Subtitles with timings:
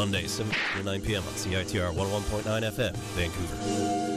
[0.00, 1.22] Monday, 7 to 9 p.m.
[1.24, 4.09] on CITR 101.9 FM, Vancouver.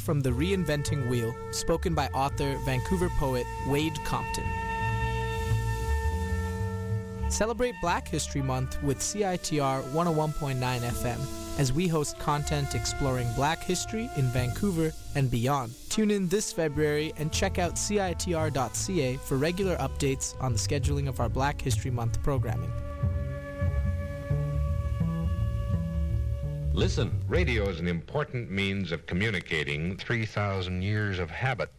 [0.00, 4.44] From The Reinventing Wheel, spoken by author, Vancouver poet Wayde Compton.
[7.28, 14.10] Celebrate Black History Month with CITR 101.9 FM as we host content exploring black history
[14.16, 15.74] in Vancouver and beyond.
[15.90, 21.20] Tune in this February and check out CITR.ca for regular updates on the scheduling of
[21.20, 22.72] our Black History Month programming.
[26.80, 31.70] Listen, radio is an important means of communicating 3,000 years of habit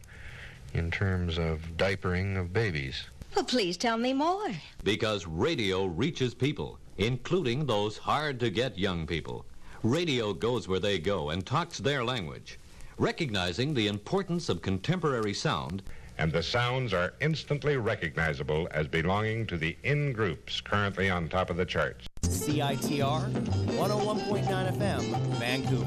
[0.74, 3.02] in terms of diapering of babies.
[3.34, 4.52] Well, please tell me more.
[4.84, 9.44] Because radio reaches people, including those hard to get young people.
[9.82, 12.60] Radio goes where they go and talks their language.
[12.96, 15.82] Recognizing the importance of contemporary sound,
[16.16, 21.50] And the sounds are instantly recognizable as belonging to the in groups currently on top
[21.50, 22.06] of the charts.
[22.22, 25.02] CITR 101.9 FM,
[25.38, 25.86] Vancouver.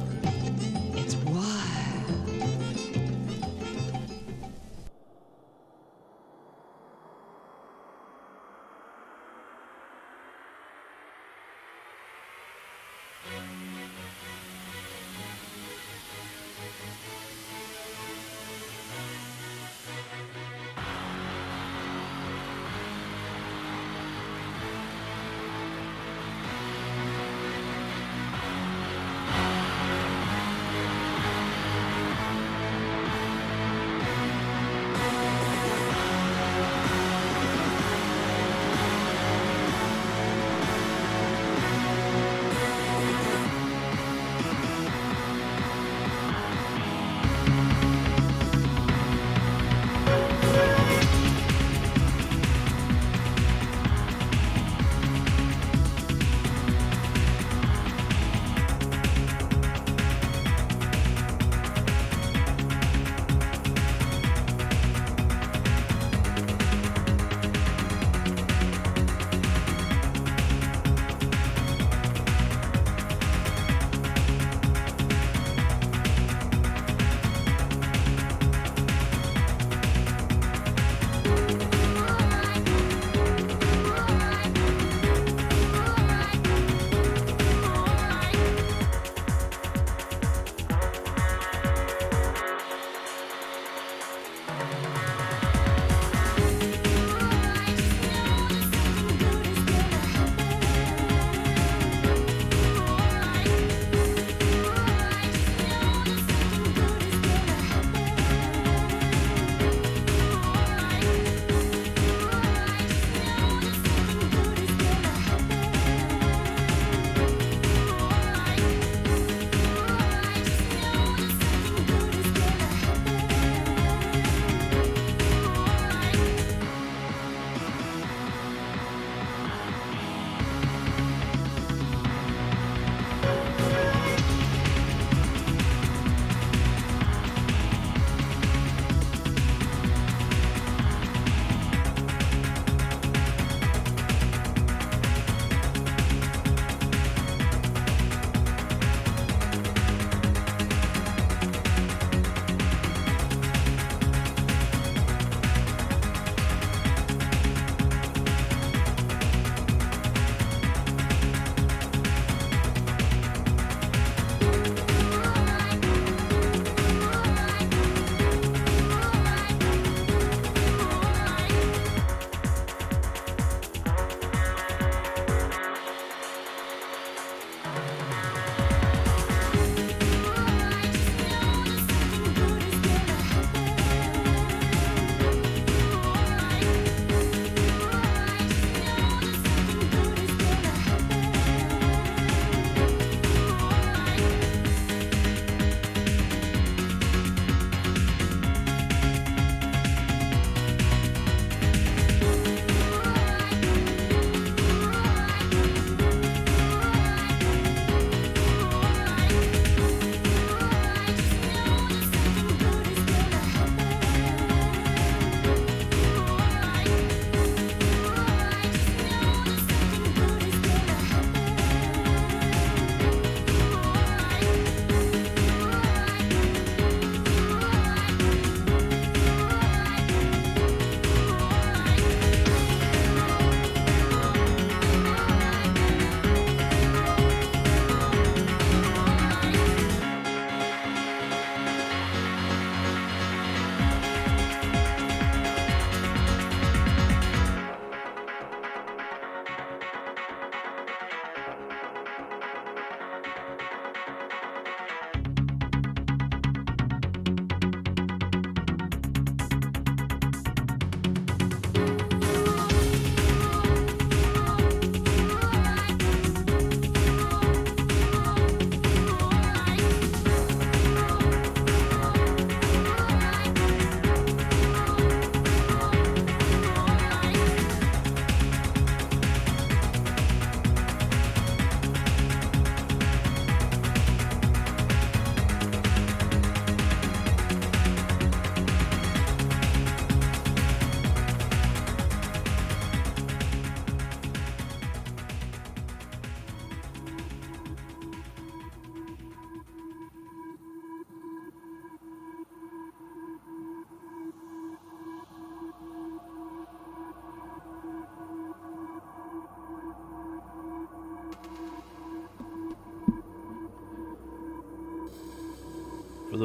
[0.98, 1.85] It's wild.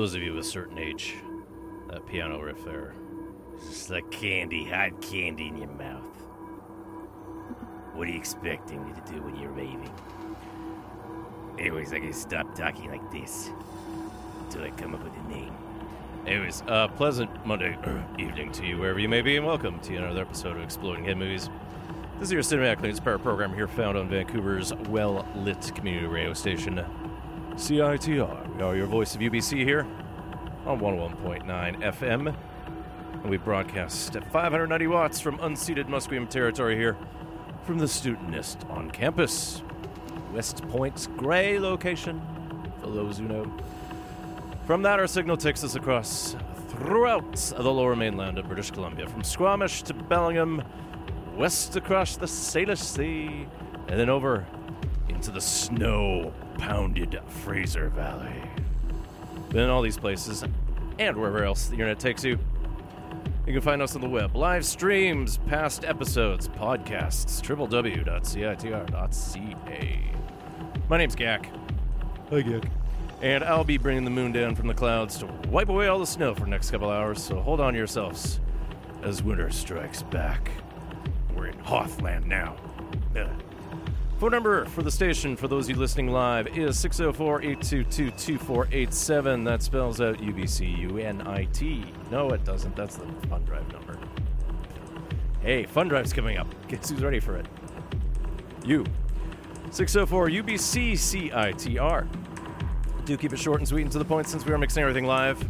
[0.01, 1.17] Those of you of a certain age,
[1.91, 2.95] that piano riff there
[3.55, 6.07] is just like candy, hot candy in your mouth.
[7.93, 9.93] What are you expecting me to do when you're raving?
[11.59, 13.51] Anyways, I can stop talking like this
[14.45, 15.55] until I come up with a name.
[16.27, 17.77] Anyways, uh, pleasant Monday
[18.19, 21.19] evening to you, wherever you may be, and welcome to another episode of Exploding Head
[21.19, 21.51] Movies.
[22.19, 26.33] This is your Cinematic cinematically inspired program here found on Vancouver's well lit community radio
[26.33, 26.83] station,
[27.61, 28.57] CITR.
[28.57, 29.87] We are your voice of UBC here
[30.65, 31.45] on 101.9
[31.83, 32.35] FM.
[33.13, 36.97] And we broadcast at 590 watts from unceded Musqueam territory here
[37.65, 39.63] from the Student Nest on campus.
[40.33, 42.23] West Point's gray location,
[42.81, 43.53] for those who know.
[44.67, 46.37] From that, our signal takes us across
[46.69, 50.63] throughout the lower mainland of British Columbia, from Squamish to Bellingham,
[51.37, 53.47] west across the Salish Sea,
[53.89, 54.47] and then over
[55.11, 58.37] into the snow pounded Fraser Valley.
[59.49, 60.45] Then all these places,
[60.99, 62.39] and wherever else the internet takes you,
[63.47, 68.11] you can find us on the web, live streams, past episodes, podcasts, www.citr.ca.
[70.89, 71.47] My name's Gak.
[72.29, 72.69] Hi, Gak.
[73.23, 76.07] And I'll be bringing the moon down from the clouds to wipe away all the
[76.07, 78.39] snow for the next couple hours, so hold on to yourselves
[79.03, 80.51] as winter strikes back.
[81.35, 82.57] We're in Hothland now.
[83.17, 83.31] Ugh.
[84.21, 89.45] Phone number for the station for those of you listening live is 604 822 2487.
[89.45, 92.11] That spells out UBCUNIT.
[92.11, 92.77] No, it doesn't.
[92.77, 93.99] That's the Fun Drive number.
[95.41, 96.47] Hey, Fun Drive's coming up.
[96.69, 97.47] Guess who's ready for it?
[98.63, 98.85] You.
[99.71, 102.07] 604 UBCCITR.
[103.07, 105.07] Do keep it short and sweet and to the point since we are mixing everything
[105.07, 105.43] live.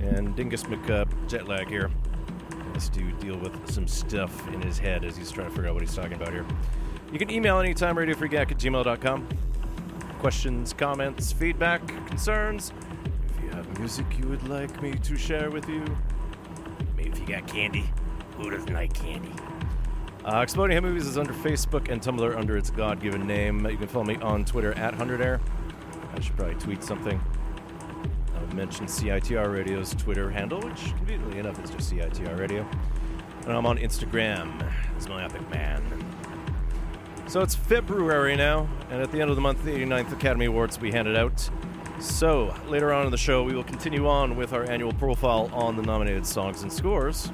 [0.00, 0.64] And Dingus
[1.28, 1.88] jet lag here
[2.90, 5.82] to deal with some stuff in his head as he's trying to figure out what
[5.82, 6.44] he's talking about here.
[7.10, 9.28] You can email anytime radiofreegak at gmail.com.
[10.18, 12.72] Questions, comments, feedback, concerns.
[13.30, 15.82] If you have music you would like me to share with you.
[16.96, 17.90] Maybe if you got candy.
[18.36, 19.32] Who doesn't like candy?
[20.24, 23.66] Uh, Exploding Head Movies is under Facebook and Tumblr under its God given name.
[23.66, 25.40] You can follow me on Twitter at 100air.
[26.14, 27.18] I should probably tweet something.
[28.48, 32.66] I would mention CITR Radio's Twitter handle, which conveniently enough is just CITR Radio.
[33.42, 35.84] And I'm on Instagram as my epic man.
[37.26, 40.78] So it's February now, and at the end of the month, the 89th Academy Awards
[40.78, 41.50] will be handed out.
[42.00, 45.76] So later on in the show, we will continue on with our annual profile on
[45.76, 47.30] the nominated songs and scores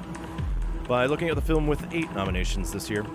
[0.85, 3.05] by looking at the film with eight nominations this year,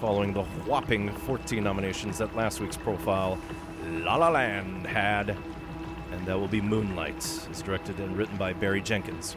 [0.00, 3.38] following the whopping 14 nominations that last week's profile,
[3.86, 5.36] La La Land, had.
[6.12, 7.16] And that will be Moonlight.
[7.50, 9.36] It's directed and written by Barry Jenkins.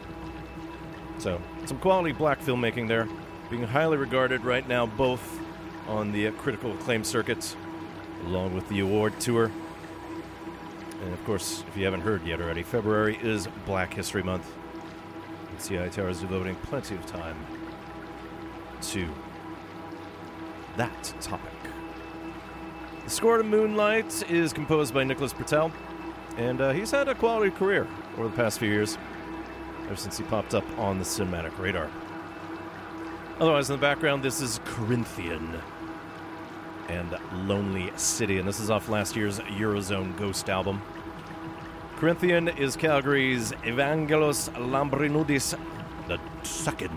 [1.18, 3.08] So, some quality black filmmaking there,
[3.50, 5.40] being highly regarded right now both
[5.86, 7.56] on the uh, critical acclaim circuit,
[8.26, 9.50] along with the award tour.
[11.02, 14.50] And of course, if you haven't heard yet already, February is Black History Month.
[15.50, 17.36] And CITR is devoting plenty of time
[18.82, 19.08] to
[20.76, 21.52] that topic.
[23.04, 25.72] The score to Moonlight is composed by Nicholas Britell,
[26.36, 27.86] and uh, he's had a quality career
[28.16, 28.98] over the past few years,
[29.86, 31.90] ever since he popped up on the cinematic radar.
[33.40, 35.60] Otherwise, in the background, this is Corinthian
[36.88, 37.16] and
[37.48, 40.80] Lonely City, and this is off last year's Eurozone Ghost album.
[41.96, 45.58] Corinthian is Calgary's Evangelos Lambrinudis
[46.08, 46.90] the second,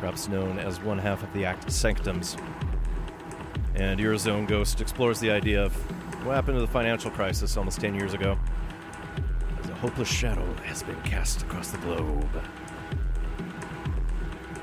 [0.00, 2.36] perhaps known as one half of the act Sanctums.
[3.74, 5.76] And Eurozone Ghost explores the idea of
[6.24, 8.38] what happened to the financial crisis almost 10 years ago
[9.62, 12.28] as a hopeless shadow has been cast across the globe.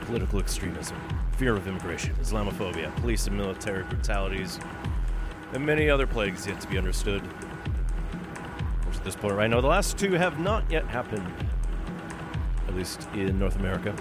[0.01, 0.97] Political extremism,
[1.37, 4.59] fear of immigration, Islamophobia, police and military brutalities,
[5.53, 7.23] and many other plagues yet to be understood.
[8.83, 11.25] Course, at this point, right now, the last two have not yet happened,
[12.67, 13.95] at least in North America.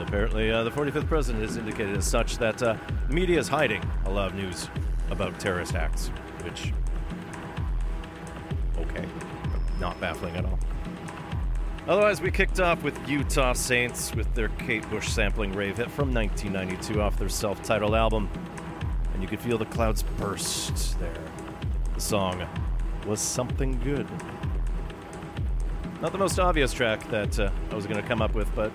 [0.00, 2.76] Apparently, uh, the 45th president has indicated as such that uh,
[3.08, 4.68] media is hiding a lot of news
[5.10, 6.08] about terrorist acts,
[6.42, 6.72] which,
[8.78, 9.06] okay,
[9.80, 10.58] not baffling at all.
[11.86, 16.14] Otherwise, we kicked off with Utah Saints with their Kate Bush sampling rave hit from
[16.14, 18.28] 1992 off their self titled album.
[19.12, 21.12] And you could feel the clouds burst there.
[21.94, 22.48] The song
[23.06, 24.06] was something good.
[26.00, 28.72] Not the most obvious track that uh, I was going to come up with, but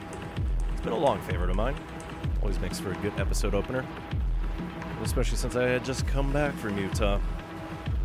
[0.71, 1.75] it's been a long favorite of mine.
[2.41, 3.85] Always makes for a good episode opener.
[5.03, 7.19] Especially since I had just come back from Utah.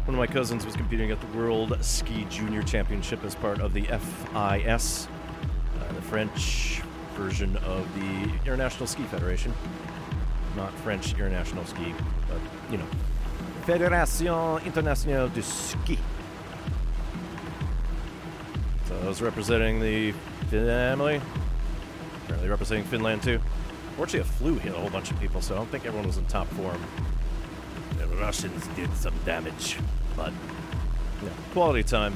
[0.05, 3.73] One of my cousins was competing at the World Ski Junior Championship as part of
[3.73, 6.83] the FIS, uh, the French
[7.15, 9.53] version of the International Ski Federation.
[10.57, 11.95] Not French International Ski,
[12.29, 12.39] but,
[12.71, 12.87] you know,
[13.67, 15.99] Fédération Internationale du Ski.
[18.87, 20.13] So I was representing the
[20.51, 21.21] family.
[22.25, 23.41] Apparently representing Finland too.
[23.97, 26.19] Fortunately, a flu hit a whole bunch of people, so I don't think everyone was
[26.19, 26.83] in top form.
[27.99, 29.77] The Russians did some damage,
[30.17, 30.33] but
[31.23, 32.15] yeah, quality time.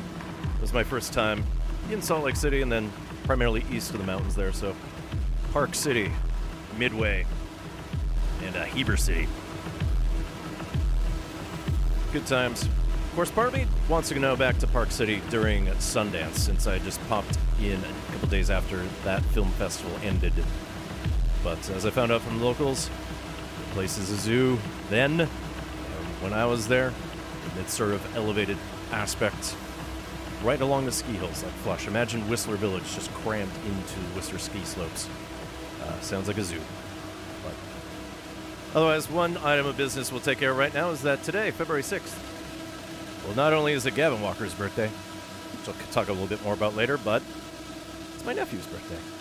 [0.56, 1.44] It was my first time
[1.90, 2.92] in Salt Lake City and then
[3.24, 4.74] primarily east of the mountains there, so
[5.52, 6.10] Park City,
[6.76, 7.26] Midway,
[8.44, 9.28] and uh, Heber City.
[12.12, 12.62] Good times.
[12.62, 16.66] Of course, part of me wants to go back to Park City during Sundance since
[16.66, 20.32] I just popped in a couple days after that film festival ended.
[21.42, 22.88] But as I found out from the locals,
[23.68, 24.58] the place is a zoo
[24.90, 25.22] then.
[25.22, 25.28] um,
[26.20, 26.92] when I was there,
[27.58, 28.56] it's sort of elevated
[28.92, 29.56] aspect
[30.42, 31.86] right along the ski hills like flush.
[31.86, 35.08] Imagine Whistler Village just crammed into Whistler ski slopes.
[35.82, 36.60] Uh, sounds like a zoo.
[37.44, 37.54] But
[38.76, 41.82] otherwise, one item of business we'll take care of right now is that today, February
[41.82, 42.16] 6th,
[43.24, 46.54] well, not only is it Gavin Walker's birthday, which I'll talk a little bit more
[46.54, 47.22] about later, but
[48.14, 49.17] it's my nephew's birthday.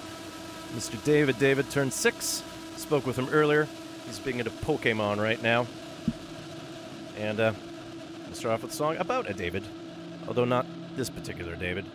[0.76, 1.02] Mr.
[1.04, 2.44] David David turned six.
[2.76, 3.68] Spoke with him earlier.
[4.06, 5.68] He's big into Pokemon right now.
[7.18, 7.54] And uh,
[8.26, 9.64] we'll start off with a song about a David,
[10.28, 11.86] although not this particular David.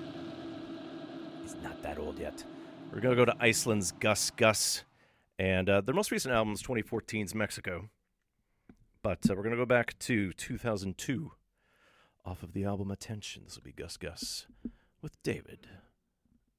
[1.43, 2.45] He's not that old yet.
[2.93, 4.83] We're going to go to Iceland's Gusgus.
[5.38, 7.88] And uh, their most recent album is 2014's Mexico.
[9.02, 11.33] But uh, we're going to go back to 2002
[12.25, 13.43] off of the album Attention.
[13.45, 14.47] This will be Gusgus
[15.00, 15.67] with David.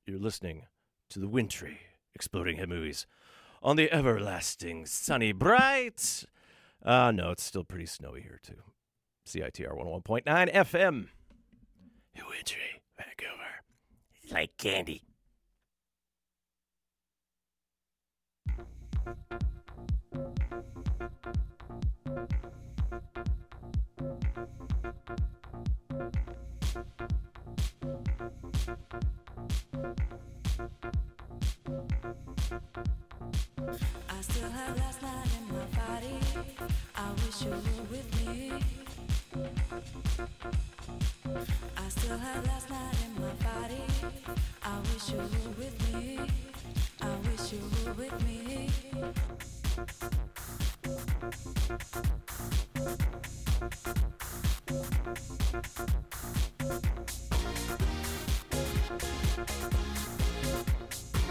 [0.05, 0.63] You're listening
[1.09, 1.79] to the wintry
[2.15, 3.05] Exploding Head Movies
[3.61, 6.25] on the everlasting sunny bright.
[6.83, 8.61] Uh, no, it's still pretty snowy here, too.
[9.25, 11.07] CITR 101.9 FM.
[12.29, 13.63] Wintry, Vancouver.
[14.21, 15.03] It's like candy.
[31.65, 31.71] I
[34.21, 36.19] still have last night in my body.
[36.95, 38.51] I wish you were with me.
[41.77, 43.83] I still have last night in my body.
[44.63, 46.19] I wish you were with me.
[47.01, 48.69] I wish you were with me.
[61.25, 61.29] I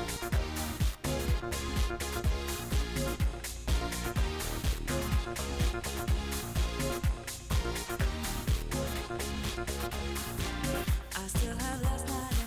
[11.27, 12.42] still have last night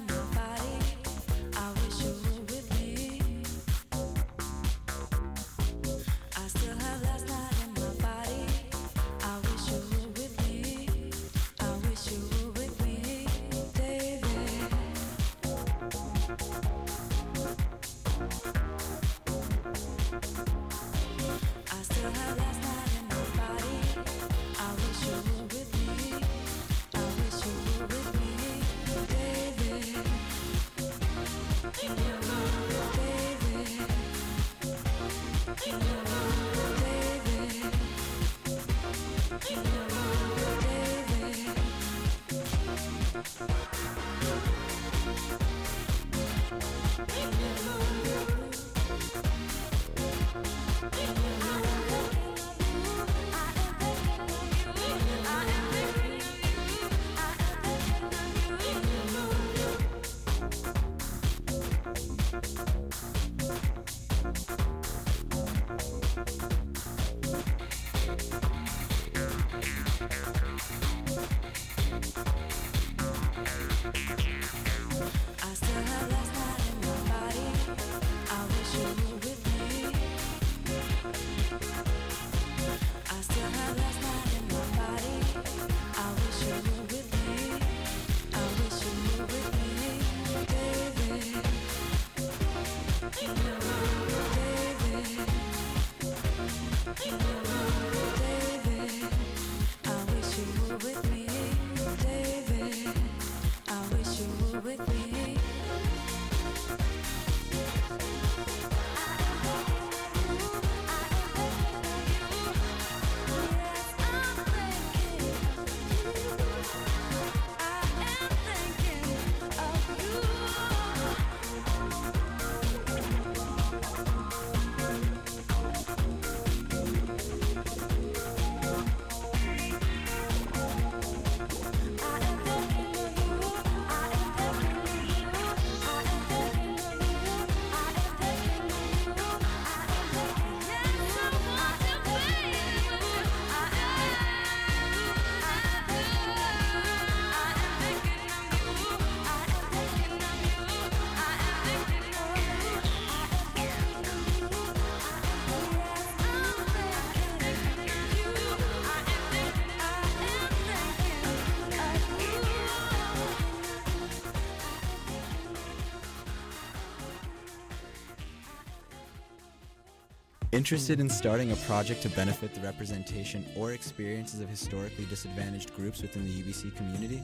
[170.55, 176.01] Interested in starting a project to benefit the representation or experiences of historically disadvantaged groups
[176.01, 177.21] within the UBC community?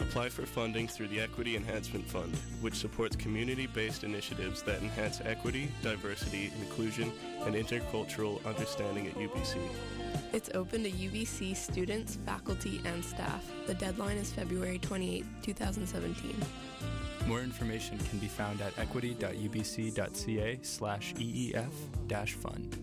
[0.00, 5.20] Apply for funding through the Equity Enhancement Fund, which supports community based initiatives that enhance
[5.24, 9.58] equity, diversity, inclusion, and intercultural understanding at UBC.
[10.32, 13.48] It's open to UBC students, faculty, and staff.
[13.68, 16.34] The deadline is February 28, 2017.
[17.28, 21.91] More information can be found at equity.ubc.ca slash EEF dash
[22.34, 22.81] fund.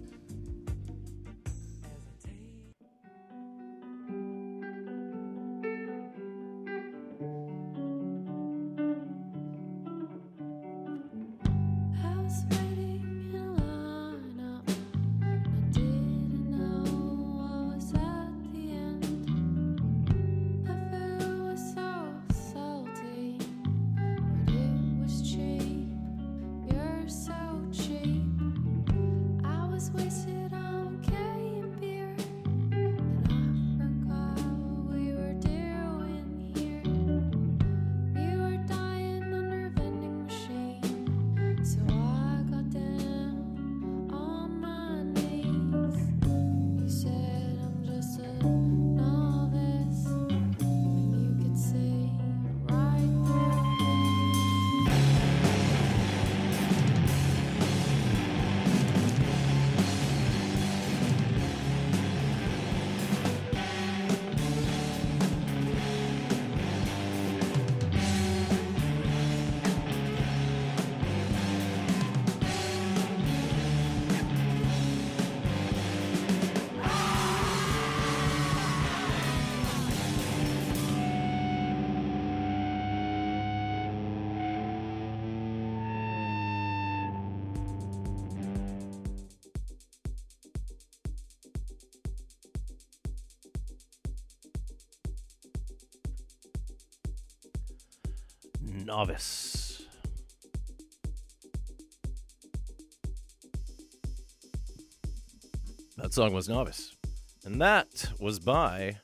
[106.19, 106.97] Song was Novice.
[107.45, 108.97] And that was by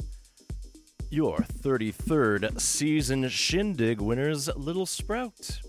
[1.09, 5.61] your 33rd season Shindig winners, Little Sprout.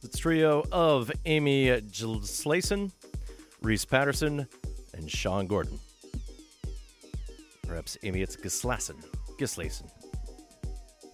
[0.00, 2.92] The trio of Amy Gislason,
[3.60, 4.46] Reese Patterson,
[4.94, 5.78] and Sean Gordon.
[7.68, 9.04] Perhaps Amy, it's Gislason.
[9.38, 9.90] Gislason.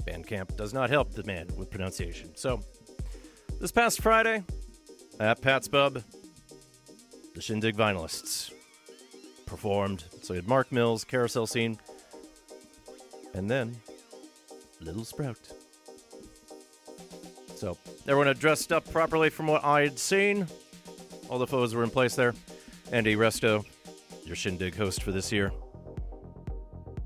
[0.04, 2.36] Bandcamp does not help the man with pronunciation.
[2.36, 2.60] So,
[3.60, 4.44] this past Friday,
[5.18, 6.04] at Pat's Pub,
[7.34, 8.52] the Shindig Vinylists
[9.46, 10.04] performed.
[10.22, 11.78] So we had Mark Mills, Carousel Scene,
[13.32, 13.76] and then
[14.80, 15.38] Little Sprout.
[17.54, 20.46] So everyone had dressed up properly from what I had seen.
[21.28, 22.34] All the photos were in place there.
[22.92, 23.64] Andy Resto,
[24.24, 25.52] your Shindig host for this year,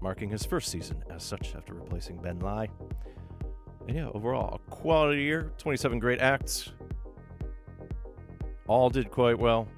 [0.00, 2.68] marking his first season as such after replacing Ben Lai.
[3.87, 6.70] And yeah, overall, a quality year, 27 great acts.
[8.66, 9.68] All did quite well.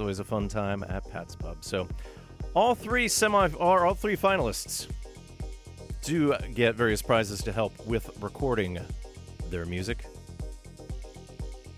[0.00, 1.58] Always a fun time at Pat's Pub.
[1.60, 1.86] So,
[2.54, 4.88] all three semi or all three finalists
[6.02, 8.80] do get various prizes to help with recording
[9.50, 10.06] their music.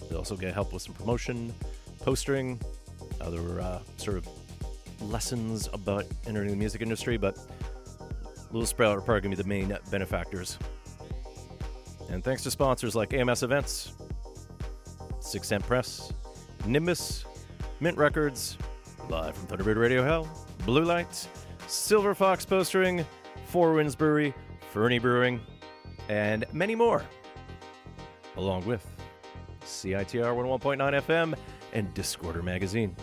[0.08, 1.52] They also get help with some promotion,
[2.00, 2.60] postering,
[3.20, 4.28] other uh, sort of
[5.00, 7.16] lessons about entering the music industry.
[7.16, 7.36] But
[8.52, 10.58] Little Sprout are probably going to be the main benefactors.
[12.08, 13.94] And thanks to sponsors like AMS Events,
[15.20, 16.12] Six Cent Press,
[16.66, 17.24] Nimbus,
[17.82, 18.56] Mint Records,
[19.08, 20.28] live from Thunderbird Radio Hell,
[20.64, 21.26] Blue Lights,
[21.66, 23.04] Silver Fox Postering,
[23.46, 24.32] Four Winds Brewery,
[24.70, 25.40] Fernie Brewing,
[26.08, 27.02] and many more.
[28.36, 28.86] Along with
[29.62, 31.34] CITR 101.9 FM
[31.72, 32.94] and Discorder Magazine.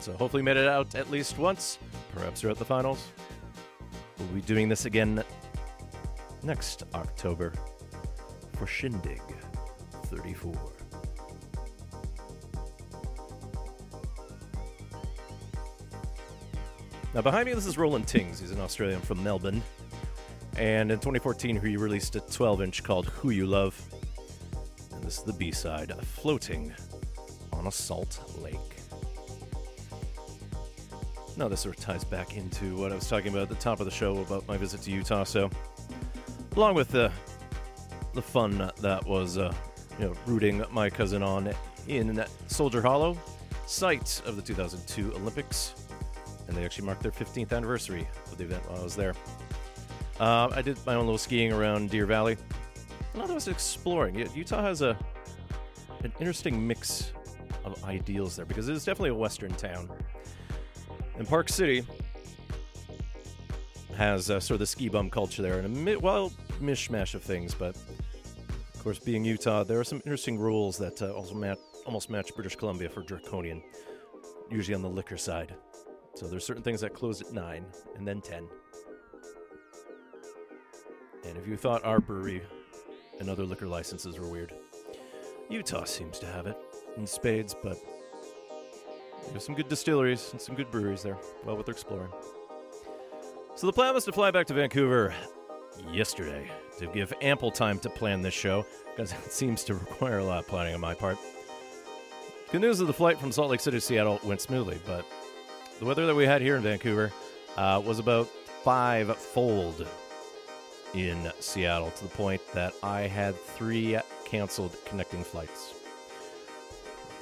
[0.00, 1.78] So hopefully made it out at least once,
[2.12, 3.06] perhaps throughout the finals.
[4.18, 5.22] We'll be doing this again
[6.42, 7.52] next October
[8.54, 9.22] for Shindig
[10.06, 10.77] 34.
[17.18, 18.38] Now, behind me, this is Roland Tings.
[18.38, 19.60] He's an Australian from Melbourne.
[20.56, 23.76] And in 2014, he released a 12 inch called Who U Love.
[24.94, 26.72] And this is the B side Floating
[27.52, 28.54] on a Salt Lake.
[31.36, 33.80] Now, this sort of ties back into what I was talking about at the top
[33.80, 35.24] of the show about my visit to Utah.
[35.24, 35.50] So,
[36.54, 37.10] along with the,
[38.14, 39.52] the fun that was, uh,
[39.98, 41.52] you know, rooting my cousin on
[41.88, 43.18] in Soldier Hollow,
[43.66, 45.74] site of the 2002 Olympics
[46.48, 49.14] and they actually marked their 15th anniversary of the event while I was there.
[50.18, 52.36] Uh, I did my own little skiing around Deer Valley.
[53.14, 54.16] I was exploring.
[54.34, 54.96] Utah has a
[56.04, 57.12] an interesting mix
[57.64, 59.90] of ideals there because it is definitely a Western town.
[61.16, 61.84] And Park City
[63.96, 66.30] has uh, sort of the ski bum culture there and a mi- well
[66.60, 67.76] mishmash of things, but
[68.74, 72.54] of course, being Utah, there are some interesting rules that uh, also almost match British
[72.54, 73.60] Columbia for draconian,
[74.50, 75.54] usually on the liquor side.
[76.18, 78.48] So there's certain things that close at nine and then ten.
[81.24, 82.42] And if you thought our brewery
[83.20, 84.52] and other liquor licenses were weird,
[85.48, 86.56] Utah seems to have it
[86.96, 87.78] in spades, but
[89.30, 91.16] there's some good distilleries and some good breweries there.
[91.44, 92.10] Well worth exploring.
[93.54, 95.14] So the plan was to fly back to Vancouver
[95.92, 100.24] yesterday to give ample time to plan this show because it seems to require a
[100.24, 101.16] lot of planning on my part.
[102.50, 105.06] Good news is the flight from Salt Lake City to Seattle went smoothly, but
[105.78, 107.12] the weather that we had here in Vancouver
[107.56, 108.26] uh, was about
[108.62, 109.86] five fold
[110.94, 115.72] in Seattle to the point that I had three canceled connecting flights.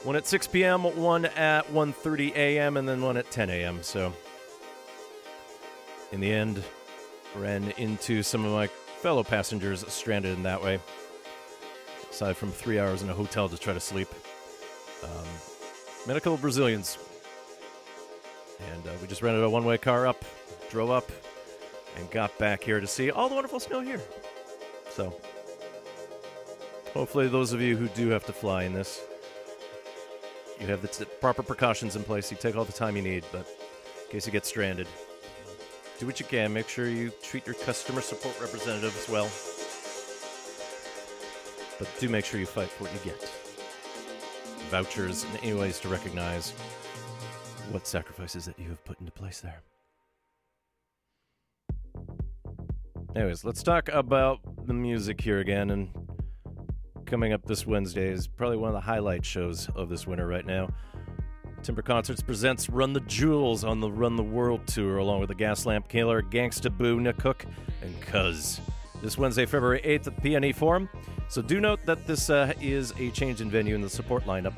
[0.04, 3.82] One at 6 p.m., one at 1:30 a.m., and then one at 10 a.m.
[3.82, 4.12] So,
[6.12, 6.62] in the end,
[7.34, 10.78] ran into some of my fellow passengers stranded in that way.
[12.10, 14.08] Aside from three hours in a hotel to try to sleep,
[15.02, 16.98] um, couple Brazilians,
[18.60, 20.24] and uh, we just rented a one-way car up,
[20.70, 21.10] drove up,
[21.96, 24.00] and got back here to see all the wonderful snow here.
[24.90, 25.14] So,
[26.92, 29.02] hopefully, those of you who do have to fly in this,
[30.60, 32.30] you have the t- proper precautions in place.
[32.30, 33.46] You take all the time you need, but
[34.04, 34.86] in case you get stranded,
[35.98, 36.52] do what you can.
[36.52, 39.30] Make sure you treat your customer support representatives well.
[41.78, 43.22] But do make sure you fight for what you get.
[44.70, 46.52] Vouchers and any ways to recognize
[47.70, 49.60] what sacrifices that you have put into place there.
[53.14, 55.70] Anyways, let's talk about the music here again.
[55.70, 55.88] And
[57.06, 60.44] coming up this Wednesday is probably one of the highlight shows of this winter right
[60.44, 60.68] now.
[61.62, 65.34] Timbre Concerts presents Run the Jewels on the Run the World Tour, along with the
[65.34, 67.44] Gaslamp Killer, Gangsta Boo, Nick Hook,
[67.82, 68.60] and Cuz.
[69.02, 70.88] This Wednesday, February 8th at the PNE Forum.
[71.28, 74.54] So do note that this uh, is a change in venue in the support lineup.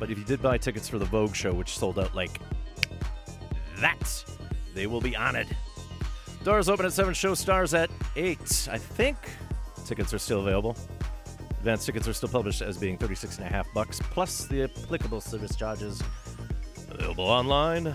[0.00, 2.40] But if you did buy tickets for the Vogue show, which sold out like
[3.78, 4.24] that,
[4.74, 5.46] they will be honored.
[6.42, 8.68] Doors open at 7, show stars at 8.
[8.72, 9.18] I think
[9.84, 10.74] tickets are still available.
[11.58, 15.20] Advance tickets are still published as being 36 and a half bucks plus the applicable
[15.20, 16.02] service charges.
[16.90, 17.94] Available online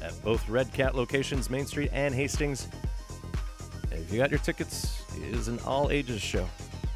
[0.00, 2.68] at both Red Cat locations, Main Street and Hastings.
[3.90, 6.48] If you got your tickets, it is an all ages show,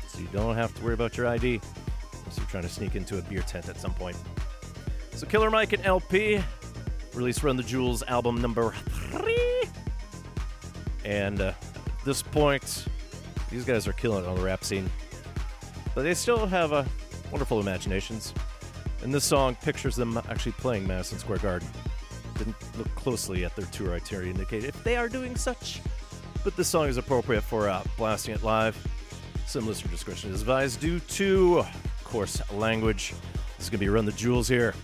[0.07, 1.61] so you don't have to worry about your ID
[2.29, 4.17] unless you're trying to sneak into a beer tent at some point.
[5.13, 6.43] So Killer Mike and El-P
[7.15, 8.75] released Run the Jewels album number
[9.11, 9.63] three.
[11.07, 11.55] And uh,
[11.87, 12.85] at this point,
[13.51, 14.91] these guys are killing it on the rap scene.
[15.95, 16.85] But they still have uh,
[17.31, 18.35] wonderful imaginations.
[19.03, 21.69] And this song pictures them actually playing Madison Square Garden.
[22.37, 25.81] Didn't look closely at their tour itinerary to indicate if they are doing such.
[26.45, 28.77] But this song is appropriate for uh, blasting it live.
[29.47, 31.65] Some listener discretion is advised due to,
[32.09, 33.13] course, language.
[33.57, 34.75] This is going to be Run the Jewels here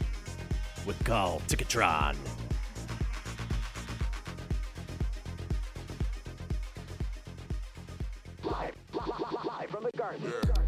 [0.87, 2.17] with Call Ticketron.
[8.43, 10.33] Live, live, live from the garden.
[10.51, 10.64] Uh.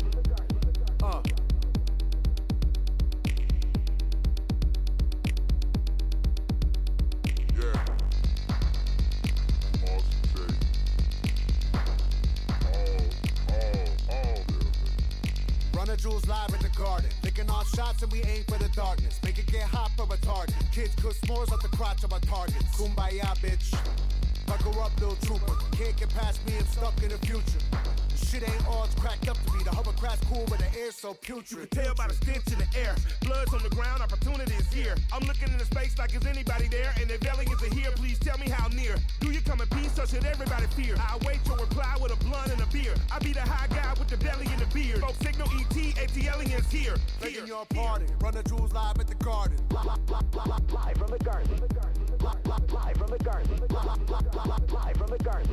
[16.29, 17.09] Live in the garden.
[17.23, 19.21] Licking off shots and we aim for the darkness.
[19.23, 20.55] Make it get hot for retarded.
[20.73, 22.65] Kids cook s'mores off the crotch of our targets.
[22.77, 24.16] Kumbaya, bitch.
[24.47, 25.53] Buckle up, little trooper.
[25.73, 27.61] Can't get past me, I'm stuck in the future.
[28.09, 29.65] The shit ain't all cracked up to be.
[29.65, 31.51] The hovercraft's cool, but the air's so putrid.
[31.51, 32.95] You can tell by the stench in the air.
[33.21, 34.95] Blood's on the ground, opportunity is here.
[35.13, 36.93] I'm looking into space like is anybody there?
[37.01, 38.97] And if aliens are here, please tell me how near.
[39.21, 40.95] Do you come in peace or should everybody fear?
[40.99, 42.95] I wait your reply with a blunt and a beer.
[43.13, 45.01] I be the high guy with the belly and the beard.
[45.01, 46.97] Folks signal ET, AT aliens here.
[47.21, 48.09] Begging your pardon.
[48.21, 49.59] Run the jewels live at the garden.
[49.71, 52.06] Live from the garden.
[52.27, 53.51] Live from the garden.
[53.51, 55.49] Live from the garden.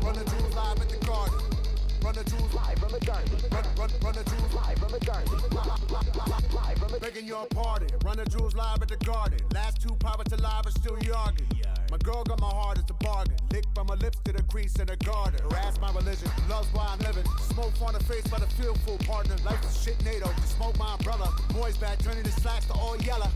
[0.00, 1.38] Run the jewels live at the garden.
[2.02, 3.32] Run the jewels live from the garden.
[3.52, 5.32] Run, run, run the jewels live from the garden.
[6.54, 7.88] Live from the Begging your pardon.
[8.06, 9.38] Run the jewels live at the garden.
[9.52, 11.44] Last two pirates alive are still yarging.
[11.90, 13.36] My girl got my heart, it's a bargain.
[13.52, 15.40] Lick from my lips to the crease in the garden.
[15.50, 17.24] Harass my religion, love's why I'm living.
[17.52, 19.36] Smoke on the face by the fearful partner.
[19.44, 21.34] Life is shit NATO, smoke my umbrella.
[21.52, 23.28] Boys back turning the slacks to all yellow.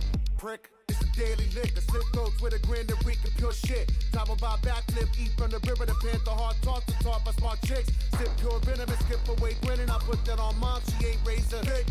[0.42, 0.70] Prick.
[0.88, 3.92] It's a daily lick, the slip throats with a grin to reek and pure shit.
[4.10, 7.62] Top about backflip, eat from the river, the panther hard talk to talk by smart
[7.62, 7.88] chicks.
[8.18, 9.88] Sip pure venom and skip away grinning.
[9.88, 11.86] I put that on mom, she ain't razor thick.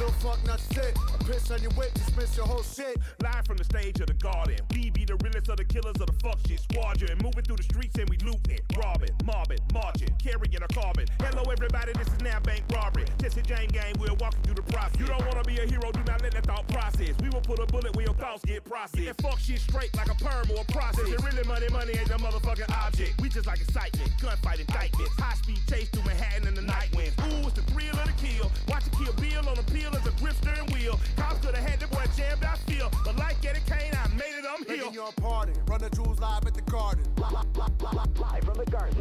[0.00, 0.96] Little fuck not sit.
[0.96, 2.96] I piss on your whip, dismiss your whole shit.
[3.22, 4.56] Live from the stage of the garden.
[4.72, 7.18] We be the realest of the killers of the fuck shit squadron.
[7.22, 11.04] Moving through the streets and we looting, robbing, mobbing, marching, carrying a carbon.
[11.20, 13.04] Hello everybody, this is now bank robbery.
[13.20, 14.98] Jesse Jane gang, we're walking through the process.
[14.98, 17.12] You don't wanna be a hero, do not let that thought process.
[17.20, 19.04] We will put a bullet where your thoughts get processed.
[19.04, 21.12] That fuck shit straight like a perm or a process.
[21.12, 23.20] It really money, money ain't the motherfucking object.
[23.20, 25.12] We just like excitement, gunfight indictments.
[25.20, 27.12] High speed chase through Manhattan in the night winds.
[27.20, 28.50] Ooh, it's the thrill of the kill.
[28.66, 30.98] Watch it kill Bill on the peel as a grip steering wheel.
[31.16, 32.90] Cops could have had the boy jammed, I feel.
[33.04, 34.92] But like Eddie Kane, I made it, I'm here.
[34.92, 35.52] Your party.
[35.66, 37.04] Run the jewels live at the garden.
[37.16, 38.96] Live from the garden.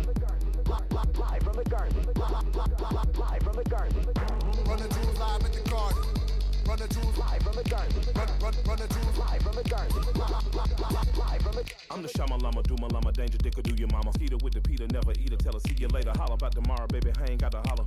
[0.68, 1.96] Live from the garden.
[3.20, 3.96] Live from the garden.
[4.66, 6.19] Run the jewels live at the garden.
[6.70, 7.98] Run the jewels live from the garden.
[8.14, 9.90] Run, run, run the jewels live from the garden.
[9.98, 13.88] Live from the I'm the Shama Lama, do my lama, danger dick or do your
[13.90, 14.14] mama.
[14.14, 16.14] Skeeter with the Peter, never eat her, tell her see you later.
[16.14, 17.86] Holla about tomorrow, baby, I ain't got to holler.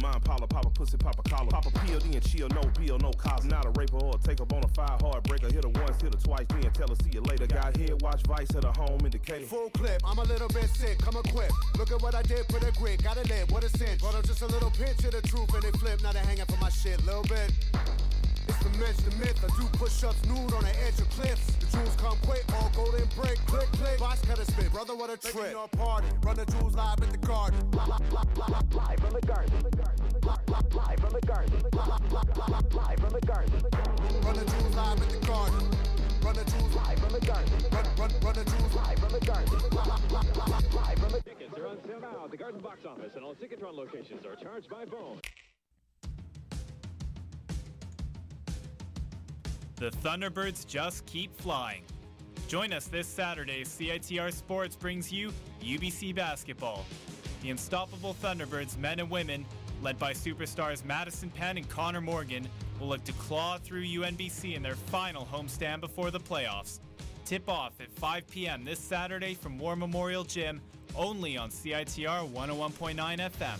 [0.00, 1.50] Mine Paula, papa pussy, papa collar.
[1.50, 3.44] Papa PLD and chill, no bill, no cause.
[3.46, 5.50] Not a raper or a take up on a fire heartbreaker.
[5.50, 7.48] Hit her once, hit her twice, then tell her see you later.
[7.48, 9.44] Got here, watch Vice at her home indicator.
[9.46, 11.52] Full clip, I'm a little bit sick, come equipped.
[11.76, 13.98] Look at what I did, put a grit, got a lip, what a cinch.
[13.98, 16.46] Brought up just a little pinch of the truth and they flip, now they hanging
[16.46, 17.50] for my shit, little bit.
[18.50, 19.38] It's the mensch, the myth.
[19.46, 21.54] I do push-ups nude on the edge of cliffs.
[21.62, 23.98] The jewels come quick, all golden break, click, click.
[24.00, 25.52] Box cutter spit, brother, what a trip.
[25.52, 27.70] your party, run the jewels live at the garden.
[27.70, 29.54] Live from the garden.
[30.74, 31.62] Live from the garden.
[32.74, 33.62] Live from the garden.
[34.26, 35.70] Run the jewels live at the garden.
[36.20, 37.54] Run the jewels live from the garden.
[37.70, 39.58] Run, run, run the jewels live from the garden.
[40.74, 43.36] Live from the Tickets are on sale now at the Garden Box Office, and all
[43.36, 45.20] Ticketron locations are charged by phone.
[49.80, 51.84] The Thunderbirds just keep flying.
[52.48, 56.84] Join us this Saturday CITR Sports brings you UBC basketball.
[57.40, 59.46] The unstoppable Thunderbirds, men and women,
[59.80, 62.46] led by superstars Madison Penn and Connor Morgan,
[62.78, 66.80] will look to claw through UNBC in their final homestand before the playoffs.
[67.24, 68.66] Tip off at 5 p.m.
[68.66, 70.60] this Saturday from War Memorial Gym,
[70.94, 73.58] only on CITR 101.9 FM.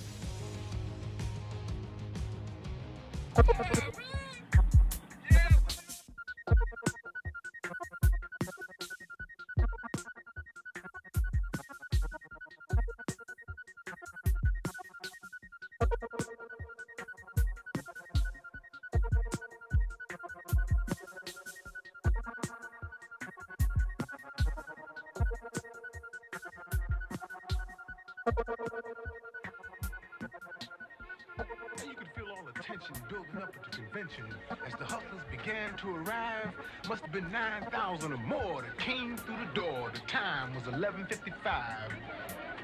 [36.91, 39.93] Must have been 9,000 or more that came through the door.
[39.95, 41.93] The time was 11:55.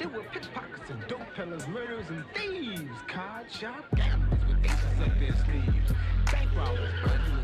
[0.00, 5.16] There were pickpockets and dope peddlers, murderers and thieves, card shop gamblers with aces up
[5.20, 5.92] their sleeves,
[6.32, 7.35] bank robbers, burglars,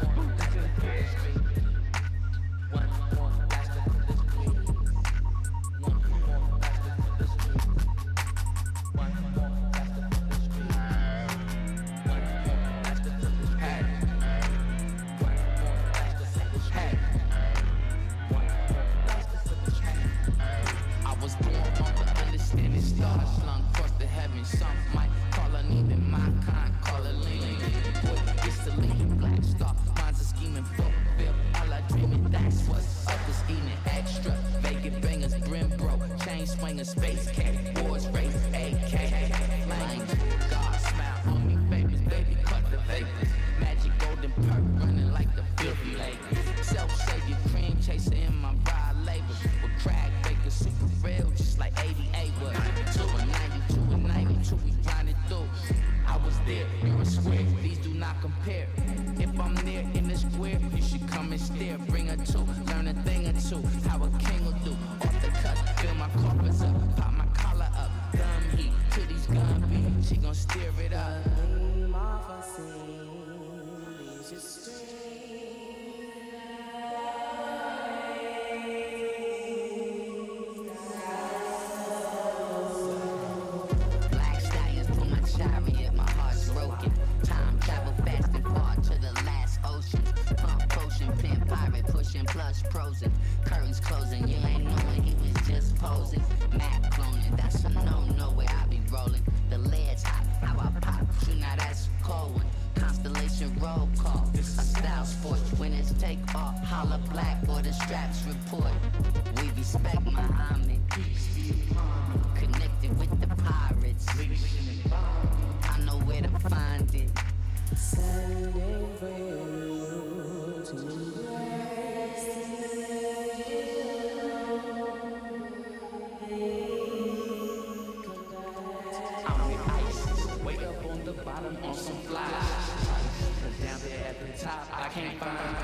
[131.16, 132.30] the bottom on some flies.
[132.30, 135.56] Cause down there at the top, I can't find.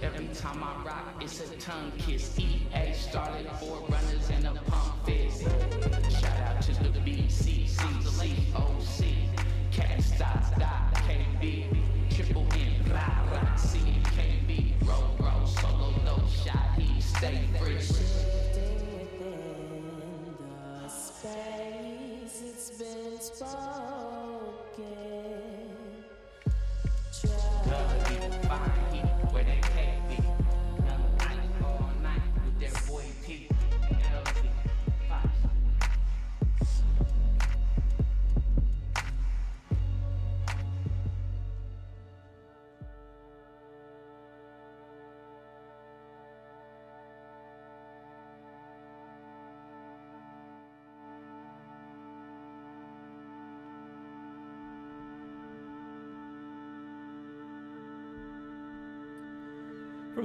[0.00, 2.38] Every time I rock, it's a tongue kiss.
[2.38, 5.42] EA started four runners and a pump fist.
[6.20, 9.14] Shout out to the BCC, COC,
[9.72, 11.66] Cat Stop, Dot, KB,
[12.14, 17.88] Triple M, Blah, Blah, CKB, Roll, Roll, Solo, No Shot, he stay fresh.
[20.88, 22.42] the space.
[22.46, 24.27] It's been spoken.
[24.78, 24.86] Love
[28.04, 28.07] be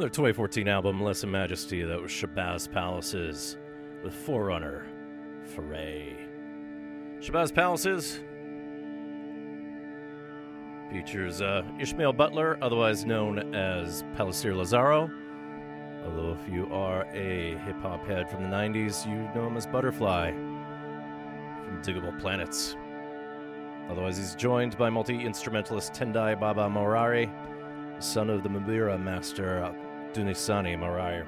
[0.04, 3.56] their 2014 album Lese Majesty, that was Shabazz Palaces
[4.04, 4.86] with Forerunner
[5.56, 6.14] Foray.
[7.22, 8.20] Shabazz Palaces
[10.91, 15.10] features uh, Ishmael Butler, otherwise known as Palaceer Lazaro.
[16.06, 19.66] Although, if you are a hip hop head from the 90s, you know him as
[19.66, 22.76] Butterfly from Diggable Planets.
[23.89, 27.32] Otherwise, he's joined by multi instrumentalist Tendai Baba Maraire,
[27.99, 29.60] son of the mbira master
[30.14, 31.26] Dumisani Maraire.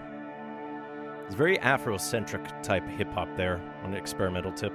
[1.26, 4.74] It's very Afrocentric type hip hop there on the experimental tip.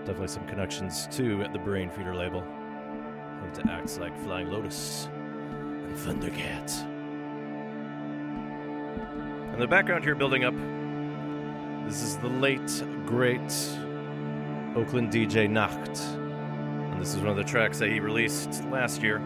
[0.00, 2.40] Definitely some connections to at the Brainfeeder label.
[2.40, 6.84] Home to acts like Flying Lotus and Thundercat.
[9.54, 10.54] In the background here, building up,
[11.88, 13.40] this is the late, great
[14.74, 16.04] Oakland DJ Nackt.
[16.92, 19.20] And this is one of the tracks that he released last year,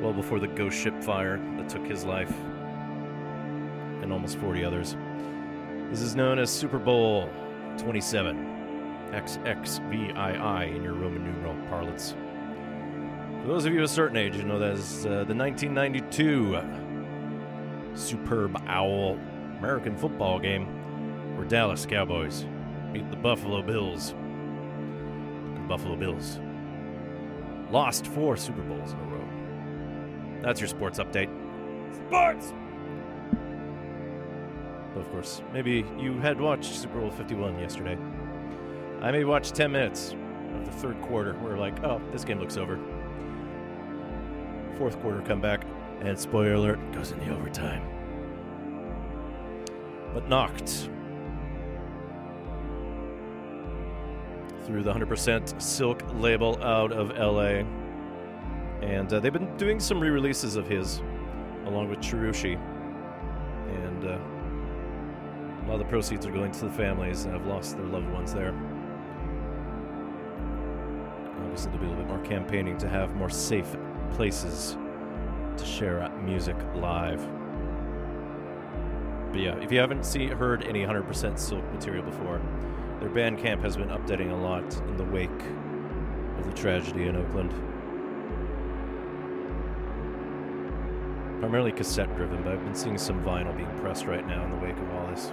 [0.00, 2.32] well before the ghost ship fire that took his life
[4.02, 4.96] and almost 40 others.
[5.90, 7.28] This is known as Super Bowl
[7.78, 12.14] 27, XXVII in your Roman numeral parlance.
[13.40, 16.60] For those of you of a certain age, you know that is uh, the 1992
[17.94, 19.18] superb owl
[19.58, 20.66] American football game
[21.36, 22.46] where Dallas Cowboys
[22.92, 24.14] beat the Buffalo Bills.
[25.54, 26.38] The Buffalo Bills
[27.70, 29.07] lost four Super Bowls in.
[30.48, 31.28] That's your sports update.
[31.94, 32.54] Sports!
[34.94, 37.98] But of course, maybe you had watched Super Bowl 51 yesterday.
[39.02, 40.16] I may watch 10 minutes
[40.54, 41.36] of the third quarter.
[41.42, 42.80] We're like, oh, this game looks over.
[44.78, 45.66] Fourth quarter comeback,
[46.00, 47.82] and spoiler alert, goes in the overtime.
[50.14, 50.88] But Nackt
[54.64, 57.64] through the 100% Silk label out of LA.
[58.82, 61.02] And uh, they've been doing some re releases of his
[61.66, 62.56] along with Cherushii.
[63.84, 67.76] And uh, a lot of the proceeds are going to the families that have lost
[67.76, 68.54] their loved ones there.
[71.42, 73.76] Obviously, there'll be a little bit more campaigning to have more safe
[74.12, 74.76] places
[75.56, 77.20] to share music live.
[79.30, 82.40] But yeah, if you haven't seen, heard any 100% Silk material before,
[83.00, 85.30] their Bandcamp has been updating a lot in the wake
[86.38, 87.52] of the tragedy in Oakland.
[91.40, 94.56] Primarily cassette driven, but I've been seeing some vinyl being pressed right now in the
[94.56, 95.32] wake of all this.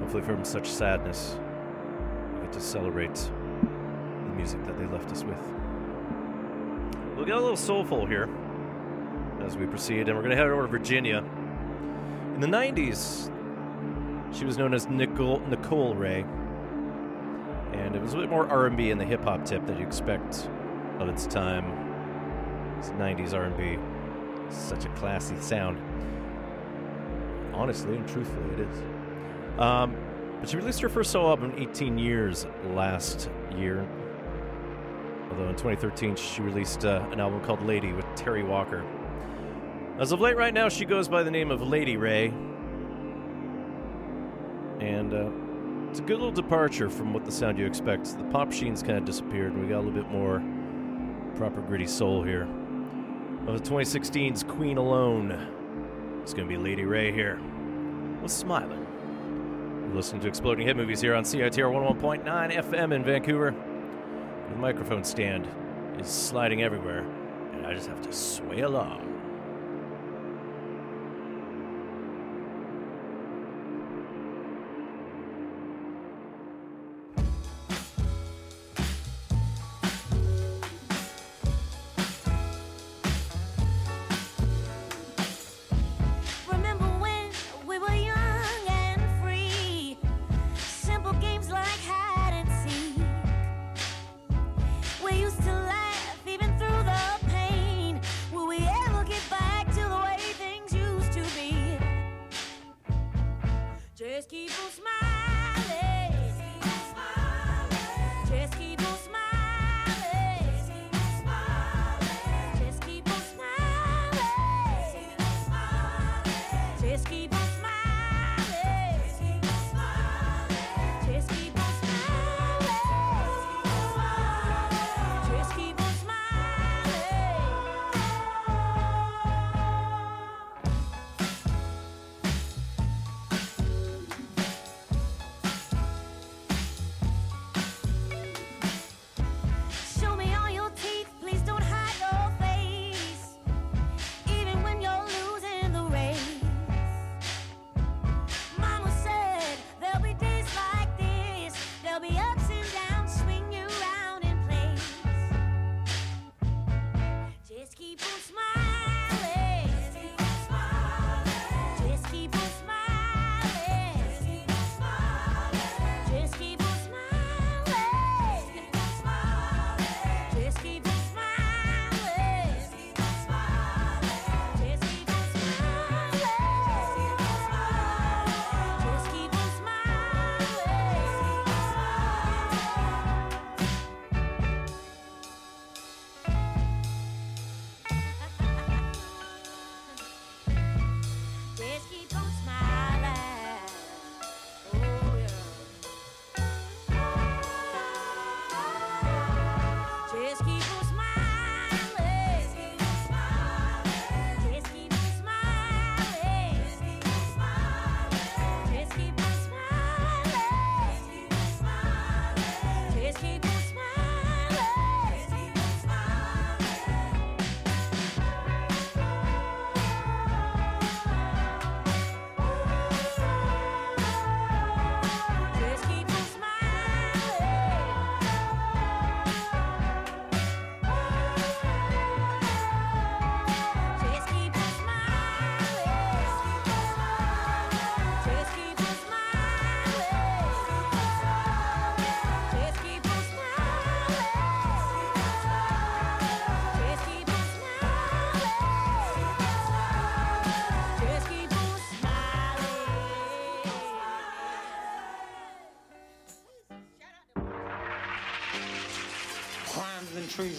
[0.00, 1.38] Hopefully, from such sadness,
[2.34, 5.38] we get to celebrate the music that they left us with.
[7.14, 8.30] We'll get a little soulful here
[9.42, 11.18] as we proceed, and we're going to head over to Virginia.
[12.34, 13.30] In the 90s,
[14.34, 16.24] she was known as Nicole, Nicole Wray,
[17.74, 20.48] and it was a bit more R&B in the hip hop tip that you expect
[20.98, 21.81] of its time.
[22.82, 23.78] It's 90s R&B,
[24.52, 25.80] such a classy sound.
[27.54, 28.82] Honestly and truthfully, it is.
[29.56, 29.94] Um,
[30.40, 33.88] but she released her first solo album in 18 years last year.
[35.30, 38.84] Although in 2013 she released uh, an album called Lady with Terri Walker.
[40.00, 42.34] As of late, right now, she goes by the name of Lady Wray.
[44.80, 48.18] And uh, it's a good little departure from what the sound you expect.
[48.18, 50.42] The pop sheen's kind of disappeared, and we got a little bit more
[51.36, 52.48] proper gritty soul here
[53.46, 55.32] of the 2016's Queen Alone.
[56.22, 57.40] It's going to be Lady Wray here
[58.22, 58.78] with Smiling.
[58.78, 63.52] Listen listening to Exploding Head Movies here on CITR 101.9 FM in Vancouver.
[64.48, 65.48] The microphone stand
[65.98, 67.04] is sliding everywhere,
[67.52, 69.11] and I just have to sway along.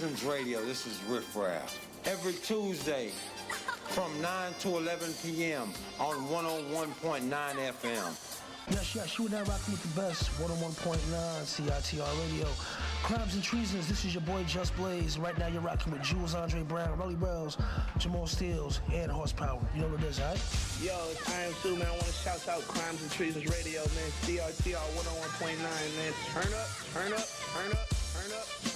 [0.03, 0.61] Citizens Radio.
[0.65, 1.79] This is Riff Raff.
[2.03, 3.11] Every Tuesday
[3.87, 5.69] from 9 to 11 p.m.
[5.97, 8.39] on 101.9 FM.
[8.69, 10.29] Yes, yes, you're now rocking with the best.
[10.41, 12.49] 101.9 CITR Radio.
[13.03, 15.17] Crimes and Treasons, this is your boy Just Blaze.
[15.17, 17.57] Right now you're rocking with Jules Andre Brown, Rolly Wells,
[17.97, 19.61] Jamal Steels, and Horsepower.
[19.73, 20.83] You know what it is, is?
[20.83, 21.87] Yo, it's I Am Sue, man.
[21.87, 24.11] I want to shout out Crimes and Treasons Radio, man.
[24.23, 26.13] CITR 101.9, man.
[26.33, 28.72] Turn up, turn up, turn up, turn up.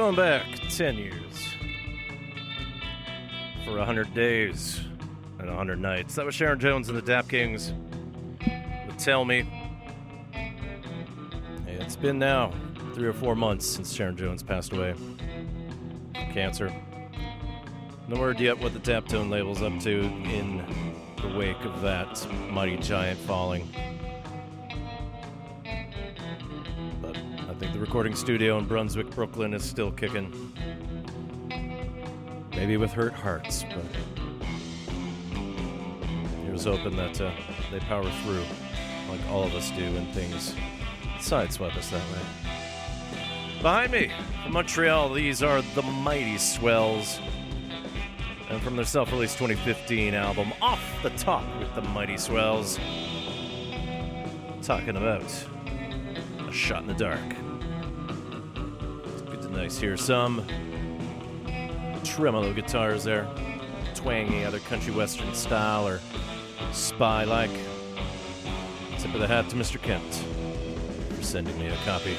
[0.00, 1.54] 10 years.
[3.66, 4.80] For 100 days
[5.38, 6.14] and 100 nights.
[6.14, 7.74] That was Sharon Jones and the Dap Kings.
[8.86, 9.42] Would tell me.
[10.32, 10.46] Hey,
[11.66, 12.50] it's been now
[12.94, 14.94] three or four months since Sharon Jones passed away.
[16.14, 16.72] Cancer.
[18.08, 20.64] No word yet what the Daptone label's up to in
[21.20, 23.68] the wake of that mighty giant falling.
[27.90, 30.32] Recording studio in Brunswick, Brooklyn is still kicking.
[32.52, 33.84] Maybe with hurt hearts, but
[36.46, 37.32] it was hoping that uh,
[37.72, 38.44] they power through
[39.08, 40.54] like all of us do when things
[41.18, 43.60] sideswipe us that way.
[43.60, 44.12] Behind me,
[44.44, 47.18] from Montreal, these are the Mighty Swells.
[48.48, 52.78] And from their self released 2015 album, Off the Top with the Mighty Swells.
[54.62, 55.24] Talking about
[56.38, 57.20] a shot in the dark.
[59.60, 60.42] Nice hear some
[62.02, 63.28] tremolo guitars there,
[63.94, 66.00] twangy, either country western style or
[66.72, 67.50] spy like.
[68.98, 69.80] Tip of the hat to Mr.
[69.80, 70.24] Kent
[71.14, 72.16] for sending me a copy.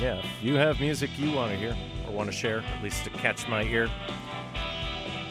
[0.00, 1.76] Yeah, if you have music you want to hear
[2.08, 3.88] or want to share, at least to catch my ear,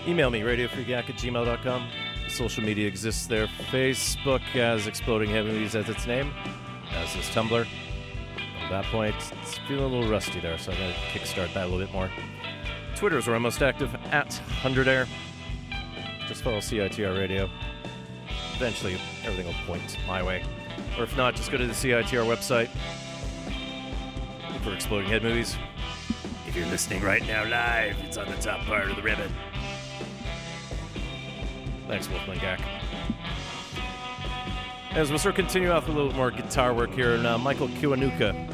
[0.07, 1.89] email me, radiofreegack at gmail.com.
[2.29, 3.47] Social media exists there.
[3.71, 6.31] Facebook has Exploding Head Movies as its name,
[6.93, 7.67] as is Tumblr.
[8.73, 11.67] At that point, it's feeling a little rusty there, so I'm going to kickstart that
[11.67, 12.09] a little bit more.
[12.95, 15.07] Twitter is where I'm most active, at 100air.
[16.27, 17.47] Just follow CITR Radio.
[18.55, 20.43] Eventually, everything will point my way.
[20.97, 22.69] Or if not, just go to the CITR website
[24.63, 25.55] for Exploding Head Movies.
[26.47, 29.31] If you're listening right now live, it's on the top part of the ribbon.
[31.87, 32.59] Thanks, Wolfman Gak.
[34.93, 37.37] As we'll sort of continue off with a little more guitar work here, and uh,
[37.37, 38.52] Michael Kiwanuka.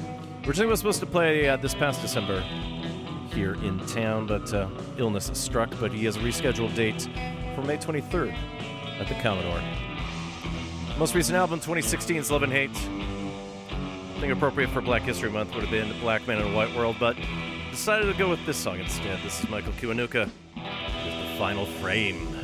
[0.50, 2.42] Originally was supposed to play uh, this past December
[3.32, 5.70] here in town, but uh, illness struck.
[5.80, 7.08] But he has a rescheduled date
[7.54, 8.34] for May 23rd
[9.00, 9.62] at the Commodore.
[10.98, 12.72] Most recent album, 2016's Love and Hate.
[12.72, 16.76] I think appropriate for Black History Month would have been Black Man in a White
[16.76, 17.16] World, but
[17.70, 19.22] decided to go with this song instead.
[19.22, 22.39] This is Michael Kiwanuka with The Final Frame.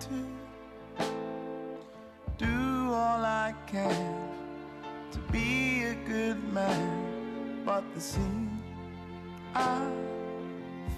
[0.00, 1.04] To
[2.36, 4.30] do all I can
[5.12, 8.48] to be a good man, but the sin
[9.54, 9.90] I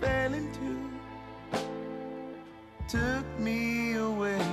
[0.01, 0.91] fell into
[2.89, 4.45] took me away.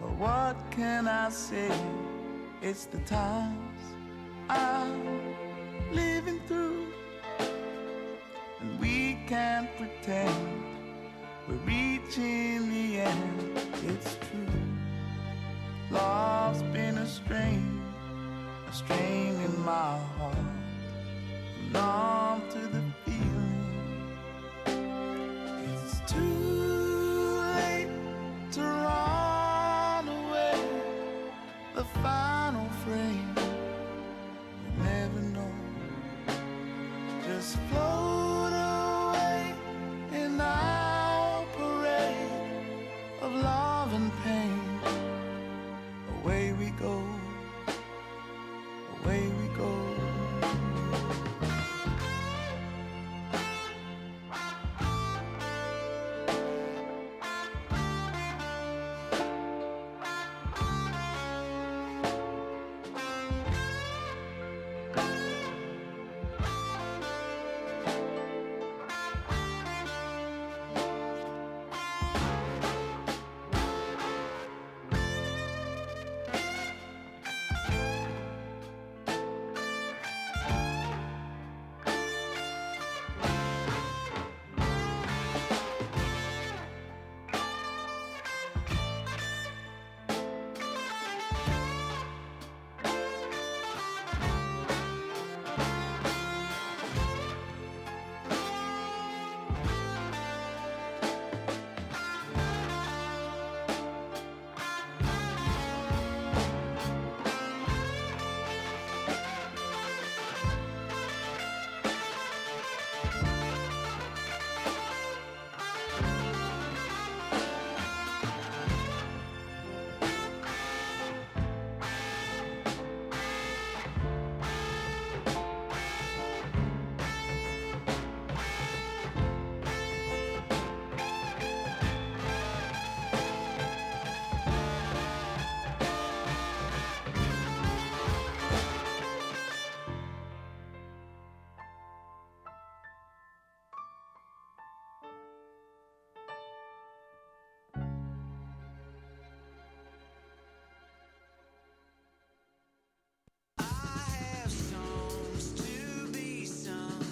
[0.00, 1.70] But what can I say?
[2.62, 3.80] It's the times
[4.48, 5.34] I'm
[5.92, 6.86] living through
[8.60, 10.69] and we can't pretend
[11.50, 13.58] we're reaching the end.
[13.88, 14.46] It's true.
[15.90, 17.82] Love's been a strain,
[18.68, 20.36] a strain in my heart.
[21.72, 22.82] Numb to the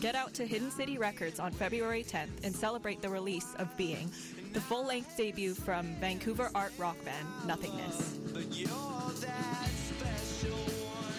[0.08, 4.10] Get out to Hidden City Records on February 10th and celebrate the release of Being,
[4.54, 8.18] the full length debut from Vancouver art rock band Nothingness.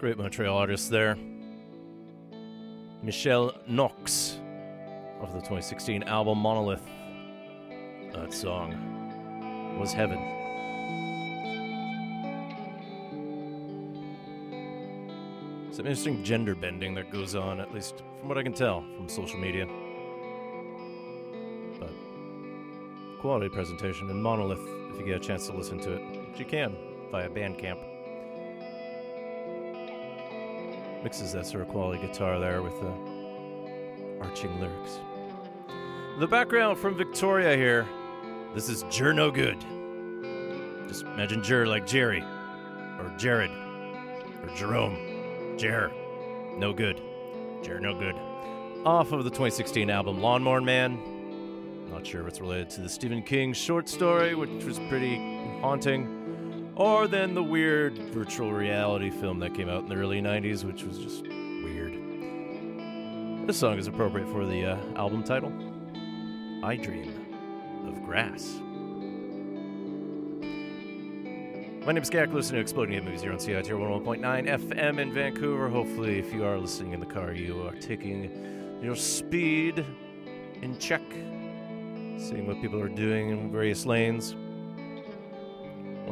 [0.03, 1.17] Great Montreal artist there.
[3.01, 4.37] Michele Nox
[5.21, 6.85] of the 2016 album Monolith.
[8.11, 10.17] That song was Heaven.
[15.71, 19.07] Some interesting gender bending that goes on, at least from what I can tell from
[19.07, 19.65] social media.
[21.79, 21.91] But
[23.21, 26.45] quality presentation in Monolith if you get a chance to listen to it, which you
[26.45, 26.75] can
[27.09, 27.92] via Bandcamp.
[31.03, 32.93] Mixes that sort of quality guitar there with the
[34.21, 34.99] arching lyrics.
[36.17, 37.85] The background from Victoria here.
[38.55, 39.59] This is Jer Nogood.
[40.87, 45.57] Just imagine Jer like Jerry, or Jared, or Jerome.
[45.57, 45.91] Jer,
[46.55, 47.01] no good.
[47.63, 48.15] Jer, no good.
[48.85, 51.89] Off of the 2016 album Lawnmower Man.
[51.91, 55.17] Not sure if it's related to the Stephen King short story, which was pretty
[55.59, 56.22] haunting,
[56.75, 60.83] or then the weird virtual reality film that came out in the early 90s, which
[60.83, 61.93] was just weird.
[63.47, 65.51] This song is appropriate for the uh, album title
[66.63, 67.13] I Dream
[67.87, 68.59] of Grass.
[71.85, 75.13] My name is Gak, listening to Exploding Head Movies here on CITR 101.9 FM in
[75.13, 75.67] Vancouver.
[75.67, 79.85] Hopefully, if you are listening in the car, you are taking your speed
[80.61, 81.01] in check,
[82.17, 84.33] seeing what people are doing in various lanes.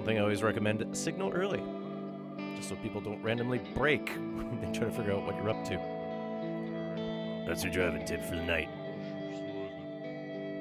[0.02, 1.62] One thing I always recommend signal early,
[2.56, 5.64] just so people don't randomly brake when they try to figure out what you're up
[5.66, 7.46] to.
[7.48, 8.68] That's your driving tip for the night.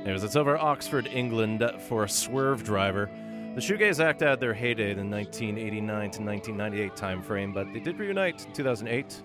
[0.03, 3.55] Anyways, it's over Oxford, England for a Swervedriver.
[3.55, 7.81] The Shoegaze Act had their heyday in the 1989 to 1998 time frame, but they
[7.81, 9.23] did reunite in 2008,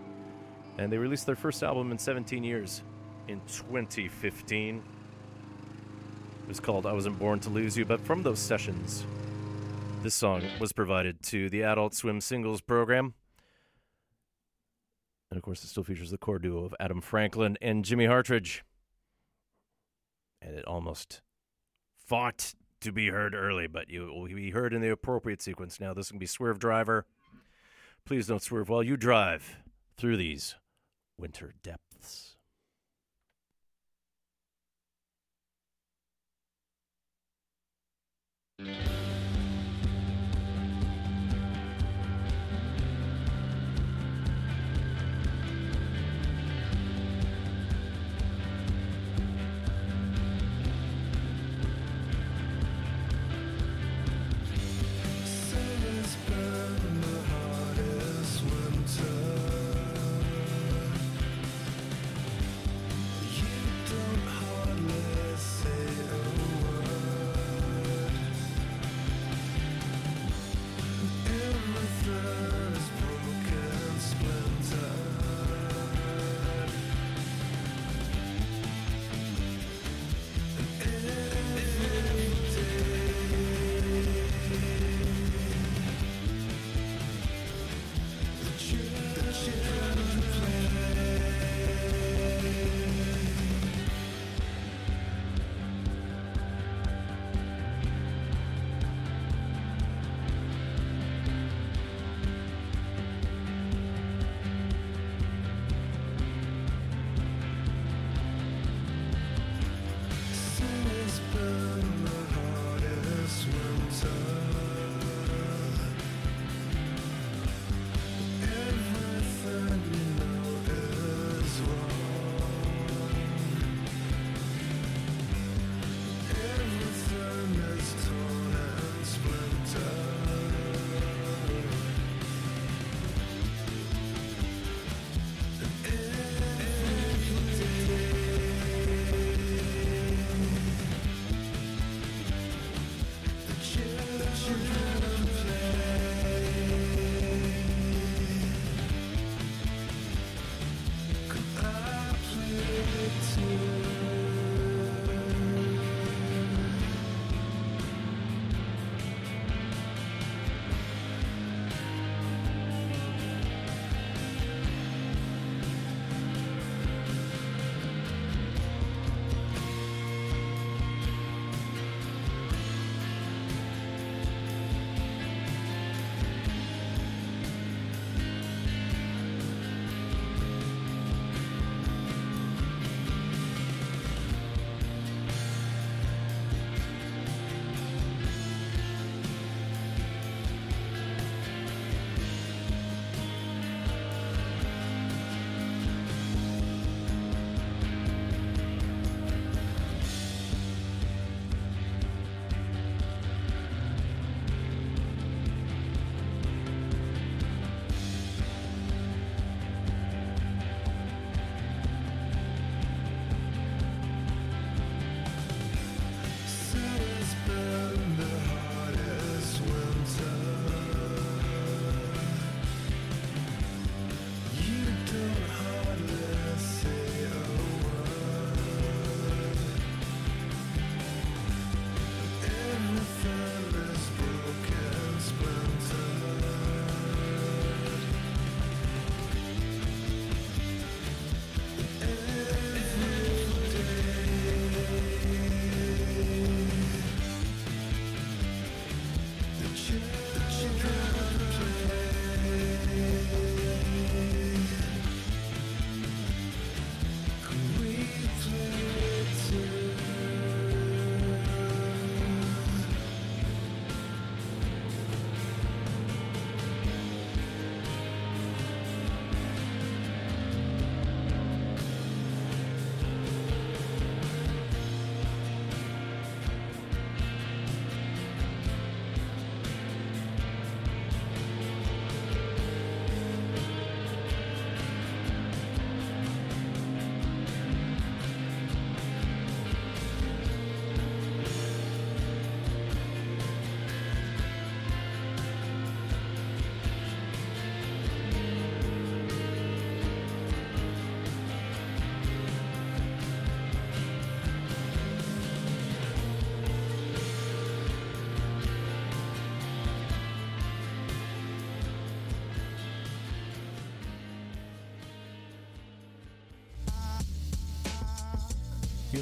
[0.78, 2.84] and they released their first album in 17 years
[3.28, 4.78] in 2015.
[4.78, 9.05] It was called I Wasn't Born to Lose You, but from those sessions,
[10.06, 13.16] this song was provided to the Adult Swim Singles program.
[15.32, 18.64] And of course, it still features the core duo of Adam Franklin and Jimmy Hartridge.
[20.43, 21.24] And it almost
[21.97, 25.80] fought to be heard early, but you will be heard in the appropriate sequence.
[25.80, 27.06] Now, this can be Swervedriver.
[28.06, 29.58] Please don't swerve while you drive
[29.97, 30.53] through these
[31.18, 32.36] winter depths.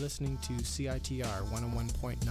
[0.04, 2.28] Listening to CITR 101.9,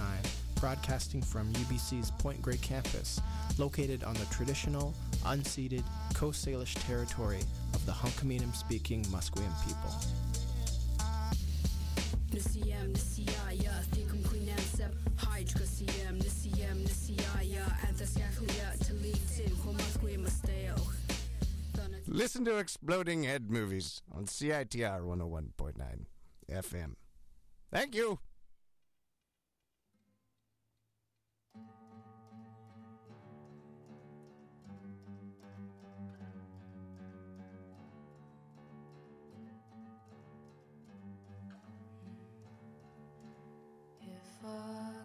[0.59, 3.19] broadcasting from UBC's Point Grey campus,
[3.57, 4.93] located on the traditional,
[5.23, 7.39] unceded Coast Salish territory
[7.73, 9.91] of the Hunkaminam speaking Musqueam people.
[12.29, 20.75] Nisiyam, nisiyaya, thikum quinansep, hydra siyam, nisiyam, nisiyaya, anthascahuya, talitin, homasque masteo.
[22.07, 26.05] Listen to Exploding Head Movies on CITR 101.9
[26.51, 26.93] FM.
[27.73, 28.19] Thank you.
[44.01, 45.02] If I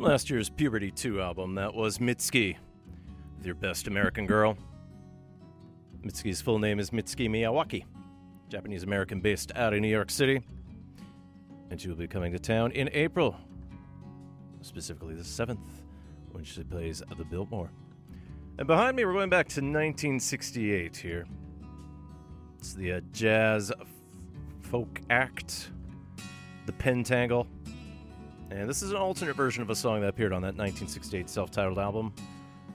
[0.00, 2.56] From last year's Puberty 2 album, that was Mitski
[3.36, 4.56] with Your Best American Girl.
[6.02, 7.84] Mitski's full name is Mitski Miyawaki,
[8.48, 10.40] Japanese American based out of New York City.
[11.68, 13.36] And she will be coming to town in April,
[14.62, 15.58] specifically the 7th,
[16.32, 17.70] when she plays the Biltmore.
[18.56, 21.26] And behind me, we're going back to 1968 here.
[22.58, 23.86] It's the uh, jazz f-
[24.62, 25.68] folk act,
[26.64, 27.46] the Pentangle.
[28.50, 31.52] And this is an alternate version of a song that appeared on that 1968 self
[31.52, 32.12] titled album,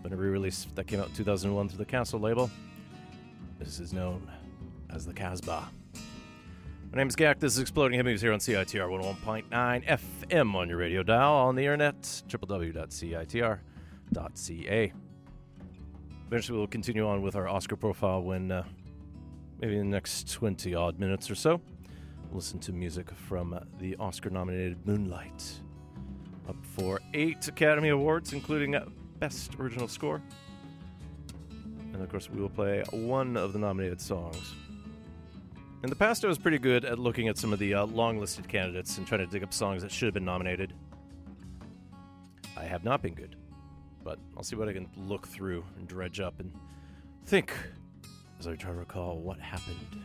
[0.01, 2.49] but a re release that came out in 2001 through the Castle label.
[3.59, 4.32] This is known
[4.89, 5.67] as the Casbah.
[6.91, 7.39] My name is Gak.
[7.39, 9.86] This is Exploding Movies here on CITR 101.9
[10.32, 13.59] FM on your radio dial, on the internet, www.citr.ca.
[16.28, 18.63] Eventually, we'll continue on with our Oscar profile when uh,
[19.59, 21.59] maybe in the next 20 odd minutes or so,
[22.32, 25.59] listen to music from the Oscar nominated Moonlight.
[26.47, 28.75] Up for eight Academy Awards, including
[29.19, 30.21] Best Original Score.
[31.93, 34.53] And of course, we will play one of the nominated songs.
[35.83, 38.20] In the past, I was pretty good at looking at some of the uh, long
[38.20, 40.74] listed candidates and trying to dig up songs that should have been nominated.
[42.57, 43.36] I have not been good,
[44.03, 46.51] but I'll see what I can look through and dredge up and
[47.25, 47.53] think
[48.39, 50.01] as I try to recall what happened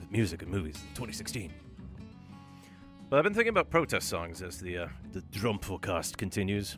[0.00, 1.52] with music and movies in 2016.
[3.10, 6.76] But I've been thinking about protest songs as the uh, the Drumpfulcast continues.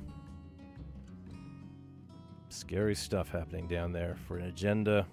[2.50, 5.06] Scary stuff happening down there for an agenda.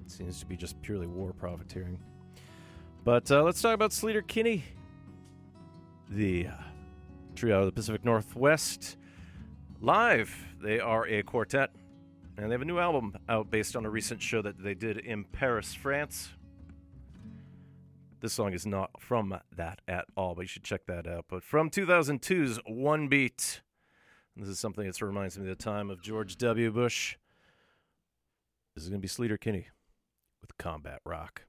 [0.00, 1.98] It seems to be just purely war profiteering.
[3.04, 4.64] But uh, let's talk about Sleater Kinney,
[6.08, 6.52] the uh,
[7.34, 8.96] trio of the Pacific Northwest.
[9.82, 11.72] Live, they are a quartet,
[12.38, 14.96] and they have a new album out based on a recent show that they did
[14.96, 16.30] in Paris, France.
[18.24, 21.26] This song is not from that at all, but you should check that out.
[21.28, 23.60] But from 2002's One Beat.
[24.34, 26.72] This is something that reminds me of the time of George W.
[26.72, 27.18] Bush.
[28.74, 29.66] This is going to be Sleater Kinney
[30.40, 31.42] with Combat Rock.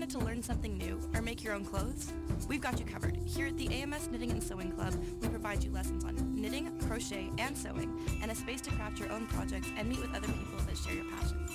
[0.00, 2.12] To learn something new or make your own clothes?
[2.48, 3.16] We've got you covered.
[3.26, 7.30] Here at the AMS Knitting and Sewing Club, we provide you lessons on knitting, crochet,
[7.38, 10.58] and sewing, and a space to craft your own projects and meet with other people
[10.66, 11.50] that share your passions.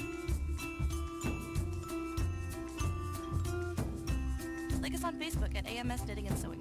[4.82, 6.57] Like us on Facebook at AMS Knitting and Sewing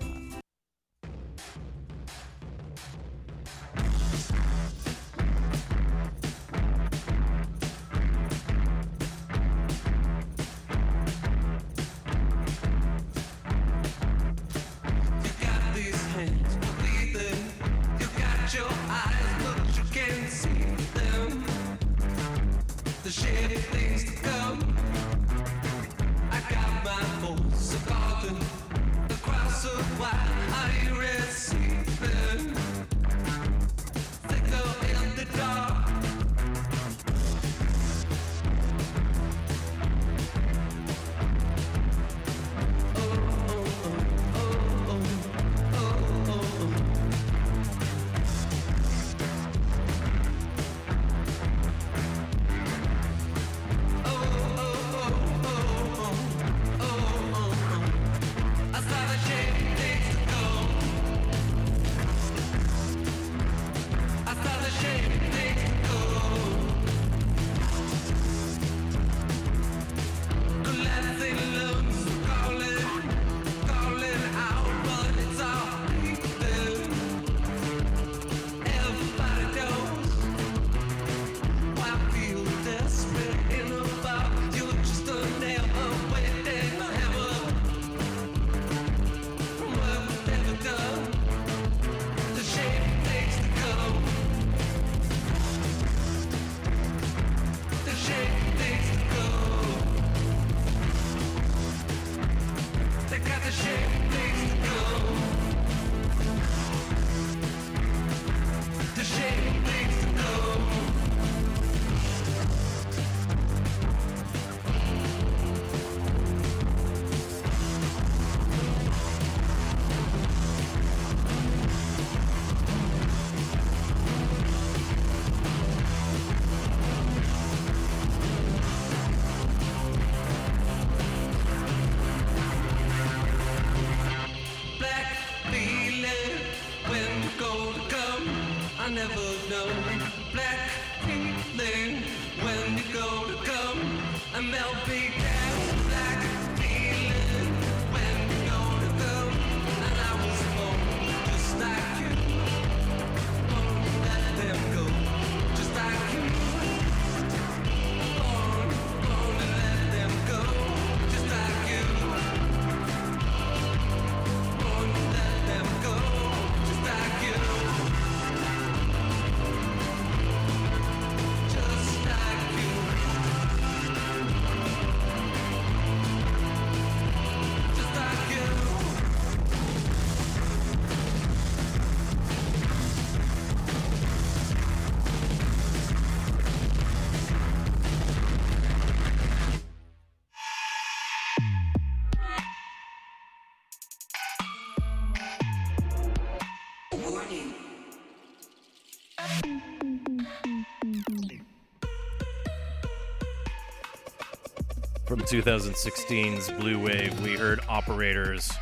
[205.26, 208.52] 2016's Blue Wave, we heard Operators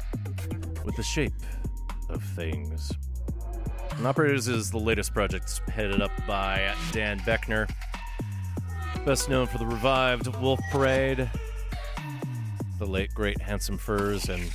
[0.82, 1.34] with the shape
[2.08, 2.90] of things.
[3.98, 7.70] And Operators is the latest project headed up by Dan Boeckner,
[9.04, 11.30] best known for the revived Wolf Parade,
[12.78, 14.50] the late great Handsome Furs, and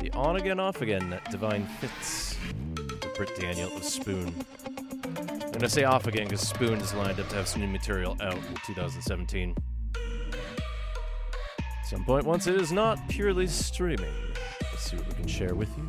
[0.00, 2.36] the on again, off again Divine Fits
[2.76, 4.34] with Britt Daniel with Spoon.
[5.16, 7.68] I'm going to say off again because Spoon is lined up to have some new
[7.68, 9.54] material out in 2017
[11.94, 14.12] some point once it is not purely streaming.
[14.62, 15.88] Let's see what we can share with you.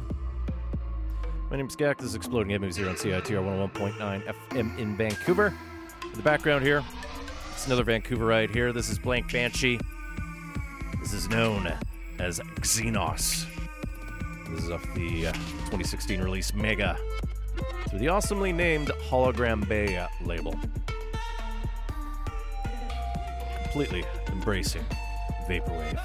[1.50, 1.98] My name is Gak.
[1.98, 5.52] This is Exploding Head Movies here on CITR 101.9 FM in Vancouver.
[6.04, 6.84] In the background here,
[7.52, 8.72] it's another Vancouverite here.
[8.72, 9.80] This is Blank Banshee.
[11.00, 11.74] This is known
[12.20, 13.48] as Xenos.
[14.52, 17.00] This is off the uh, 2016 release Mega
[17.90, 20.56] through the awesomely named Hologram Bay label.
[23.64, 24.86] Completely embracing
[25.48, 26.00] Vaporwave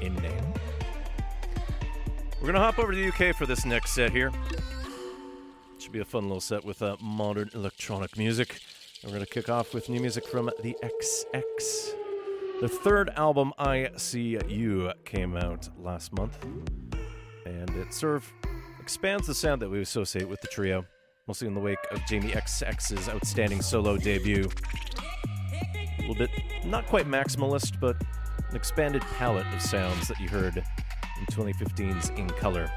[0.00, 0.54] in name.
[2.40, 4.32] We're going to hop over to the UK for this next set here.
[5.78, 8.60] Should be a fun little set with uh, modern electronic music.
[9.02, 11.94] And we're going to kick off with new music from the XX.
[12.60, 16.38] Their third album, I See You, came out last month,
[17.44, 18.32] and it sort of
[18.80, 20.84] expands the sound that we associate with the trio,
[21.26, 24.48] mostly in the wake of Jamie XX's outstanding solo debut.
[25.98, 26.30] A little bit,
[26.64, 27.96] not quite maximalist, but
[28.52, 32.70] an expanded palette of sounds that you heard in 2015's In Color.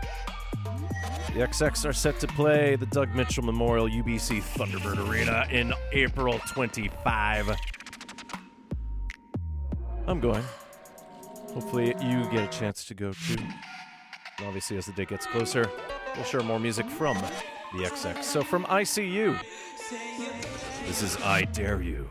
[1.33, 6.39] The XX are set to play the Doug Mitchell Memorial UBC Thunderbird Arena in April
[6.47, 7.57] 25.
[10.07, 10.43] I'm going.
[11.53, 13.35] Hopefully, you get a chance to go too.
[14.37, 15.69] And obviously, as the date gets closer,
[16.15, 17.17] we'll share more music from
[17.73, 18.23] the XX.
[18.23, 19.35] So, from I See You,
[20.87, 22.09] this is I Dare You.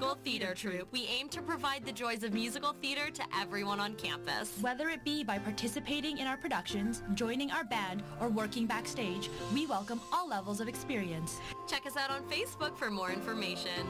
[0.00, 0.90] Musical Theater Troupe.
[0.92, 4.56] We aim to provide the joys of musical theater to everyone on campus.
[4.62, 9.66] Whether it be by participating in our productions, joining our band, or working backstage, we
[9.66, 11.38] welcome all levels of experience.
[11.68, 13.84] Check us out on Facebook for more information.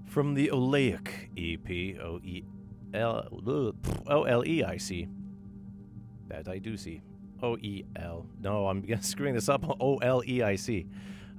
[0.08, 2.42] From the Oleic EP, O E
[2.94, 3.28] L
[4.06, 5.06] O L E I C.
[6.28, 7.02] That I do see.
[7.42, 8.26] O E L.
[8.40, 9.64] No, I'm screwing this up.
[9.80, 10.86] O L E I C.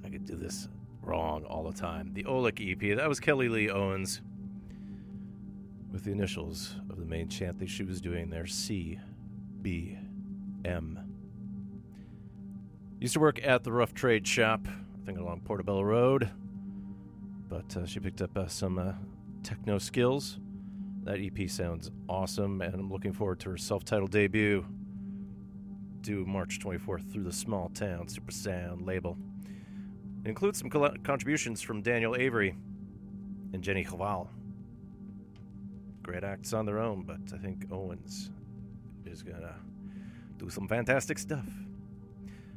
[0.06, 0.70] I could do this
[1.02, 2.12] wrong all the time.
[2.14, 2.96] The Oleic EP.
[2.96, 4.22] That was Kelly Lee Owens
[5.92, 9.00] with the initials of the main chant that she was doing there C
[9.62, 9.98] B
[10.64, 11.00] M.
[13.00, 16.30] Used to work at the Rough Trade Shop, I think along Portobello Road,
[17.78, 18.94] uh, she picked up uh, some uh,
[19.44, 20.40] techno skills.
[21.04, 24.66] That EP sounds awesome, and I'm looking forward to her self titled debut,
[26.02, 29.18] due March 24th through the Smalltown Supersound label.
[30.24, 32.56] It includes some contributions from Daniel Avery
[33.54, 34.28] and Jenny Hval.
[36.04, 38.32] Great acts on their own, but I think Owens
[39.06, 39.56] is gonna
[40.38, 41.46] do some fantastic stuff.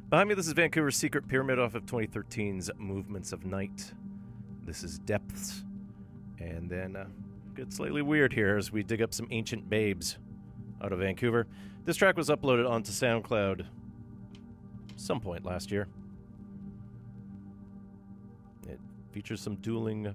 [0.09, 3.93] Behind me, this is Vancouver's Secret Pyramid off of 2013's Movements of Night.
[4.65, 5.63] This is Depths.
[6.39, 7.05] And then uh,
[7.55, 10.17] get slightly weird here as we dig up some ancient babes
[10.83, 11.47] out of Vancouver.
[11.85, 13.65] This track was uploaded onto SoundCloud
[14.95, 15.87] some point last year.
[18.67, 18.79] It
[19.11, 20.13] features some dueling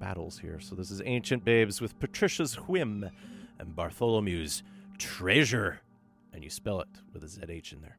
[0.00, 0.58] battles here.
[0.58, 3.08] So this is Ancient Babes with Patricia's Whim
[3.58, 4.62] and Bartholomew's
[4.98, 5.80] Treasure.
[6.32, 7.98] And you spell it with a ZH in there.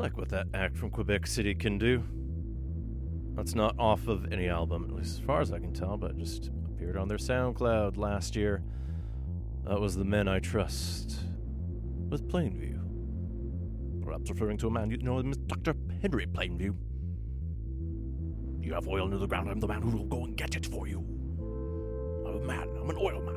[0.00, 2.02] like what that act from Quebec City can do.
[3.36, 6.16] That's not off of any album, at least as far as I can tell, but
[6.16, 8.62] just appeared on their SoundCloud last year.
[9.66, 11.20] That was The Men I Trust
[12.08, 12.78] with Plainview.
[14.02, 15.74] Perhaps referring to a man you know Dr.
[16.00, 16.74] Henry Plainview.
[18.62, 20.64] You have oil near the ground, I'm the man who will go and get it
[20.64, 21.00] for you.
[22.26, 23.29] I'm a man, I'm an oil man.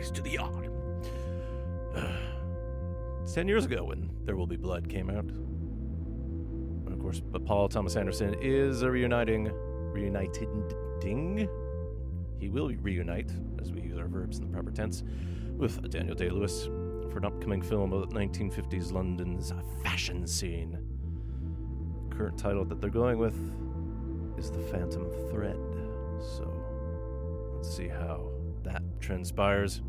[0.00, 0.70] To the yard.
[3.34, 5.26] 10 years ago when There Will Be Blood came out.
[5.26, 9.50] And of course, but Paul Thomas Anderson is a reuniting,
[9.92, 11.48] reuniting.
[12.40, 15.04] He will reunite, as we use our verbs in the proper tense,
[15.56, 19.52] with Daniel Day Lewis for an upcoming film about 1950s London's
[19.82, 20.78] fashion scene.
[22.08, 23.36] The current title that they're going with
[24.38, 25.60] is The Phantom Thread.
[26.20, 26.50] So
[27.54, 28.30] let's see how
[28.64, 29.82] that transpires.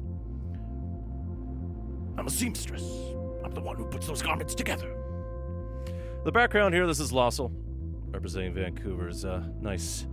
[2.22, 2.84] I'm a seamstress.
[3.44, 4.96] I'm the one who puts those garments together.
[6.24, 7.52] The background here this is Lossel.
[8.12, 10.06] representing Vancouver's uh, nice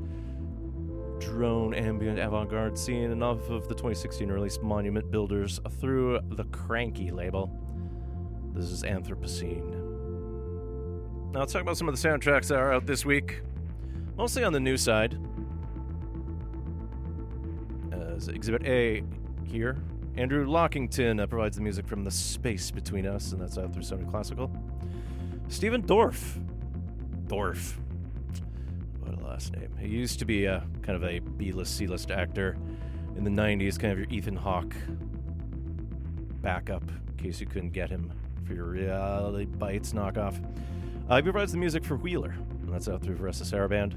[1.19, 6.45] drone ambient avant garde scene, and off of the 2016 release Monument Builders through the
[6.45, 7.55] Cranky label.
[8.55, 9.69] This is Anthropocene.
[11.35, 13.43] Now let's talk about some of the soundtracks that are out this week.
[14.17, 15.19] Mostly on the new side.
[17.93, 19.03] As Exhibit A
[19.45, 19.77] here,
[20.19, 23.85] Andrew Lockington uh, provides the music from The Space Between Us, and that's out through
[23.85, 24.51] Sony Classical.
[25.47, 26.45] Stephen Dorff.
[27.29, 27.75] Dorff.
[28.99, 29.71] What a last name.
[29.79, 32.57] He used to be a kind of a B-list, C-list actor
[33.17, 34.75] in the 90s, kind of your Ethan Hawke
[36.43, 38.13] backup, in case you couldn't get him
[38.45, 40.45] for your reality bites knockoff.
[41.09, 43.95] Uh, he provides the music for Wheeler, and that's out through Varèse Sarabande.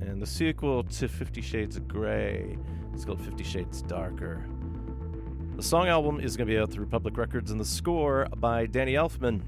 [0.00, 2.56] And the sequel to Fifty Shades of Grey
[2.94, 4.46] is called Fifty Shades Darker.
[5.60, 8.64] The song album is going to be out through Public Records, and the score by
[8.64, 9.42] Danny Elfman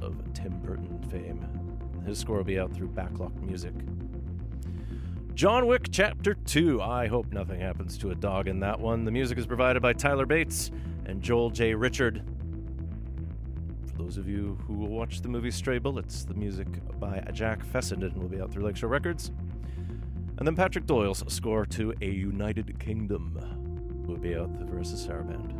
[0.00, 1.44] of Tim Burton fame.
[2.06, 3.74] His score will be out through Back Lot Music.
[5.34, 6.80] John Wick Chapter 2.
[6.80, 9.04] I hope nothing happens to a dog in that one.
[9.04, 10.70] The music is provided by Tyler Bates
[11.06, 11.74] and Joel J.
[11.74, 12.22] Richard.
[13.88, 16.68] For those of you who will watch the movie Stray Bullets, the music
[17.00, 19.32] by Jack Fessenden will be out through Lakeshore Records.
[20.36, 23.57] And then Patrick Doyle's score to A United Kingdom
[24.08, 25.54] will be out the Varèse Sarabande.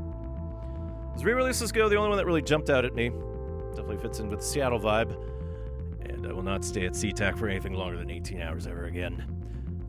[1.15, 3.11] As re-releases go, the only one that really jumped out at me
[3.71, 5.17] definitely fits in with the Seattle vibe,
[6.09, 9.25] and I will not stay at SeaTac for anything longer than 18 hours ever again.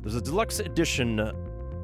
[0.02, 1.19] There's a deluxe edition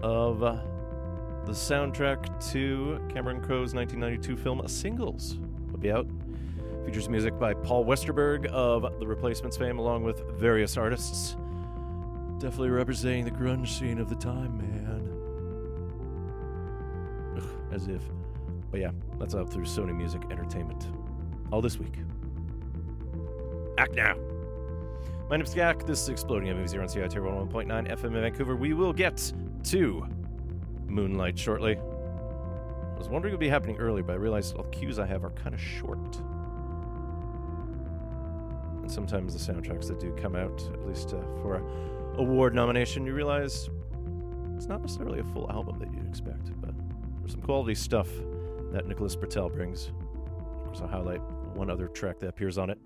[0.03, 5.37] of the soundtrack to Cameron Crowe's 1992 film Singles.
[5.71, 6.07] Will be out.
[6.85, 11.35] Features music by Paul Westerberg of The Replacements fame, along with various artists.
[12.39, 15.04] Definitely representing the grunge scene of the time, man.
[17.71, 18.01] As if.
[18.71, 20.87] But yeah, that's out through Sony Music Entertainment.
[21.51, 21.95] All this week.
[23.77, 24.15] Act now.
[25.29, 25.85] My name's Gak.
[25.85, 28.55] This is Exploding Movies here on CITR 101.9 FM in Vancouver.
[28.55, 29.33] We will get
[29.63, 30.05] to
[30.87, 31.77] Moonlight shortly.
[31.77, 35.05] I was wondering it would be happening earlier, but I realized all the cues I
[35.05, 36.15] have are kind of short.
[38.81, 43.05] And sometimes the soundtracks that do come out, at least uh, for a award nomination,
[43.05, 43.69] you realize
[44.55, 46.04] it's not necessarily a full album that there's
[47.27, 48.07] some quality stuff
[48.71, 49.87] that Nicholas Britell brings.
[49.87, 51.21] Of course, I'll highlight
[51.55, 52.77] one other track that appears on it.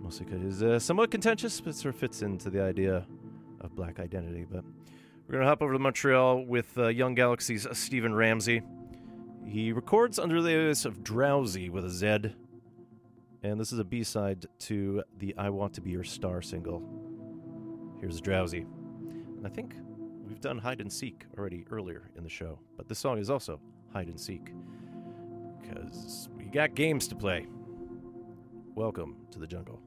[0.00, 3.06] Mostly because it's uh, somewhat contentious, but sort of fits into the idea
[3.60, 4.44] of black identity.
[4.48, 4.64] But
[5.26, 8.62] we're going to hop over to Montreal with uh, Young Galaxy's Stephen Ramsay.
[9.44, 12.32] He records under the alias of Drowsy with a Z.
[13.42, 16.82] And this is a B side to the I Want to Be Your Star single.
[18.00, 18.66] Here's Drowsy.
[19.36, 19.74] And I think
[20.36, 23.58] we've done Hide and Seek already earlier in the show, but this song is also
[23.94, 24.52] Hide and Seek.
[25.62, 27.46] Because we got games to play.
[28.74, 29.80] Welcome to the jungle.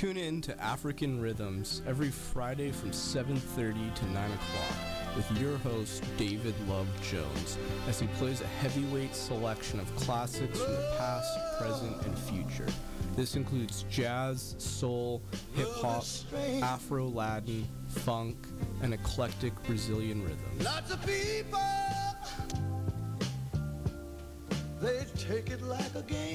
[0.00, 6.02] Tune in to African Rhythms every Friday from 7:30 to 9 o'clock with your host
[6.16, 12.00] David Love Jones as he plays a heavyweight selection of classics from the past, present,
[12.06, 12.66] and future.
[13.14, 15.20] This includes jazz, soul,
[15.54, 16.06] hip hop,
[16.62, 18.38] Afro Latin, funk,
[18.80, 20.64] and eclectic Brazilian rhythms.
[20.64, 21.60] Lots of people,
[24.80, 26.29] they take it like a game.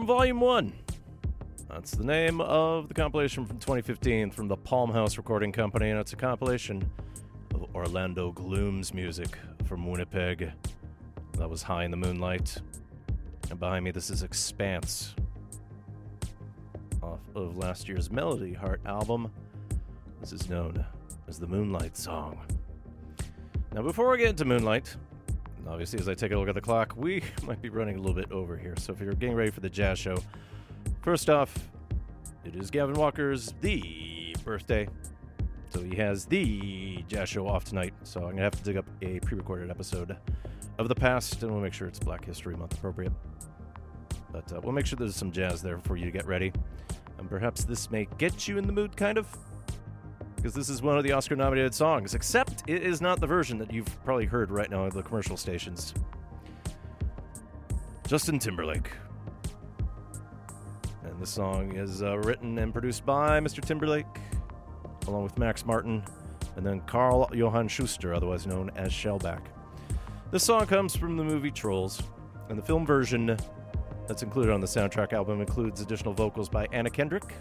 [0.00, 0.72] From Volume 1.
[1.68, 6.00] That's the name of the compilation from 2015 from the Palm House Recording Company, and
[6.00, 6.90] it's a compilation
[7.54, 9.36] of Orlando Gloom's music
[9.66, 10.52] from Winnipeg.
[11.34, 12.62] That was High in the Moonlight.
[13.50, 15.14] And behind me, this is Expanse
[17.02, 19.30] off of last year's Melody Heart album.
[20.22, 20.82] This is known
[21.28, 22.40] as the Moonlight Song.
[23.74, 24.96] Now, before we get into Moonlight,
[25.70, 28.14] obviously, as I take a look at the clock, we might be running a little
[28.14, 28.74] bit over here.
[28.78, 30.16] So if you're getting ready for the jazz show,
[31.02, 31.56] first off,
[32.44, 34.88] it is Gavin Walker's the birthday.
[35.70, 37.94] So he has the jazz show off tonight.
[38.02, 40.16] So I'm going to have to dig up a pre recorded episode
[40.78, 43.12] of the past, and we'll make sure it's Black History Month appropriate.
[44.32, 46.52] But uh, we'll make sure there's some jazz there for you to get ready.
[47.18, 49.28] And perhaps this may get you in the mood, kind of
[50.40, 53.58] because this is one of the Oscar nominated songs, except it is not the version
[53.58, 55.92] that you've probably heard right now at the commercial stations.
[58.06, 58.92] Justin Timberlake.
[61.02, 63.60] And this song is uh, written and produced by Mr.
[63.60, 64.06] Timberlake,
[65.08, 66.04] along with Max Martin,
[66.54, 69.40] and then Karl Johan Schuster, otherwise known as Shellback.
[70.30, 72.00] This song comes from the movie Trolls,
[72.50, 73.36] and the film version
[74.06, 77.34] that's included on the soundtrack album includes additional vocals by Anna Kendrick,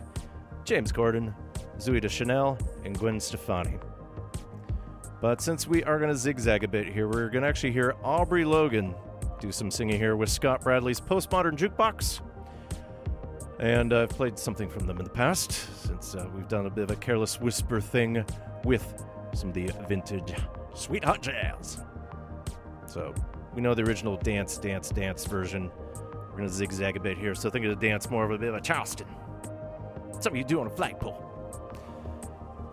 [0.66, 1.36] James Corden,
[1.78, 3.78] Zooey Deschanel, and Gwen Stefani.
[5.22, 7.96] But since we are going to zigzag a bit here, we're going to actually hear
[8.04, 8.96] Aubrey Logan
[9.42, 12.22] do some singing here with Scott Bradlee's Postmodern Jukebox.
[13.60, 15.52] And I've played something from them in the past,
[15.86, 18.24] since uh, we've done a bit of a careless whisper thing
[18.64, 20.34] with some of the vintage
[20.74, 21.80] Sweet Hot Jazz.
[22.86, 23.14] So
[23.54, 25.70] we know the original dance, dance, dance version.
[26.32, 28.50] We're gonna zigzag a bit here, so think of the dance more of a bit
[28.50, 29.08] of a Charleston.
[30.14, 31.29] Something you do on a flagpole.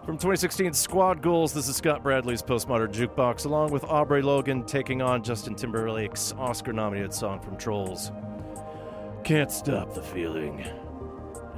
[0.07, 5.03] From 2016 Squad Goals, this is Scott Bradlee's Postmodern Jukebox, along with Aubrey Logan taking
[5.03, 8.13] on Justin Timberlake's Oscar nominated song from Trolls.
[9.25, 10.65] Can't stop the feeling.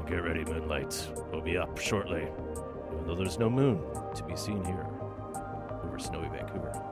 [0.09, 1.11] Get ready, Moonlight.
[1.31, 2.23] We'll be up shortly,
[2.91, 3.85] even though there's no moon
[4.15, 4.87] to be seen here
[5.85, 6.88] over snowy Vancouver.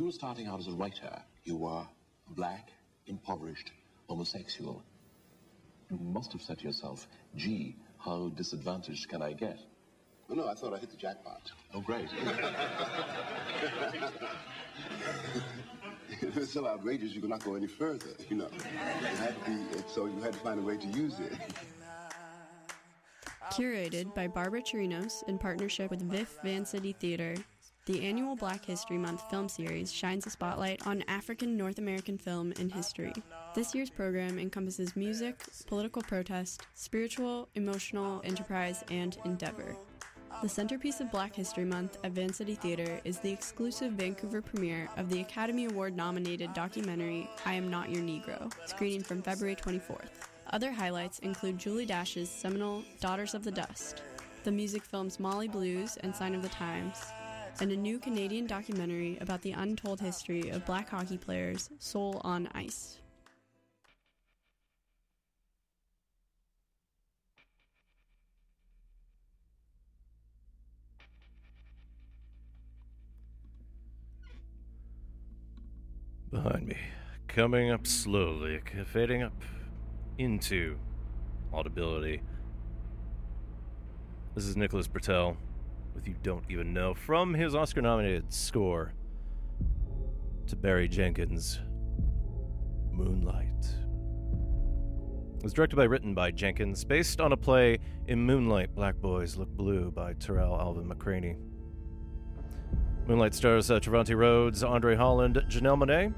[0.00, 1.14] You were starting out as a writer,
[1.44, 1.84] you were
[2.30, 2.70] black,
[3.06, 3.70] impoverished,
[4.08, 4.82] homosexual.
[5.90, 7.06] You must have said to yourself,
[7.36, 9.58] gee, how disadvantaged can I get?
[10.30, 11.52] Oh, no, I thought I hit the jackpot.
[11.74, 12.08] Oh, great.
[16.22, 18.48] it was so outrageous you could not go any further, you know.
[18.54, 18.62] It
[19.18, 21.34] had to be, it- so you had to find a way to use it.
[23.52, 27.34] Curated by Barbara Chirinos in partnership with VIFF Van City Theater,
[27.86, 32.52] the annual Black History Month film series shines a spotlight on African North American film
[32.60, 33.12] and history.
[33.54, 39.76] This year's program encompasses music, political protest, spiritual, emotional, enterprise, and endeavor.
[40.42, 45.08] The centerpiece of Black History Month at Vancity Theater is the exclusive Vancouver premiere of
[45.08, 50.10] the Academy Award nominated documentary I Am Not Your Negro, screening from February 24th.
[50.52, 54.02] Other highlights include Julie Dash's seminal Daughters of the Dust,
[54.44, 56.96] the music films Mali Blues and Sign of the Times,
[57.60, 62.48] and a new Canadian documentary about the untold history of black hockey players, Soul on
[62.54, 62.98] Ice.
[76.30, 76.76] Behind me,
[77.26, 79.42] coming up slowly, fading up
[80.18, 80.78] into
[81.52, 82.22] audibility.
[84.36, 85.36] This is Nicholas Britell
[86.00, 88.94] with You Don't Even Know from his Oscar nominated score
[90.46, 91.60] to Barry Jenkins'
[92.90, 93.66] Moonlight.
[95.36, 99.36] It was directed by, written by Jenkins, based on a play In Moonlight, Black Boys
[99.36, 101.36] Look Blue by Tarell Alvin McCraney.
[103.06, 106.14] Moonlight stars uh, Trevante Rhodes, Andre Holland, Janelle Monáe,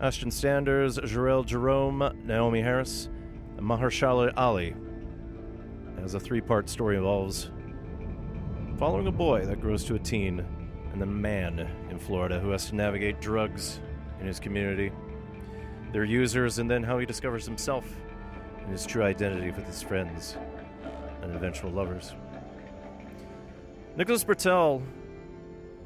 [0.00, 3.08] Ashton Sanders, Jharrel Jerome, Naomie Harris,
[3.56, 4.76] and Mahershala Ali.
[6.04, 7.50] As a three part story involves
[8.78, 10.40] following a boy that grows to a teen
[10.92, 13.80] and then a man in Florida who has to navigate drugs
[14.20, 14.92] in his community,
[15.92, 17.84] their users, and then how he discovers himself
[18.60, 20.36] and his true identity with his friends
[21.22, 22.14] and eventual lovers.
[23.96, 24.82] Nicholas Britell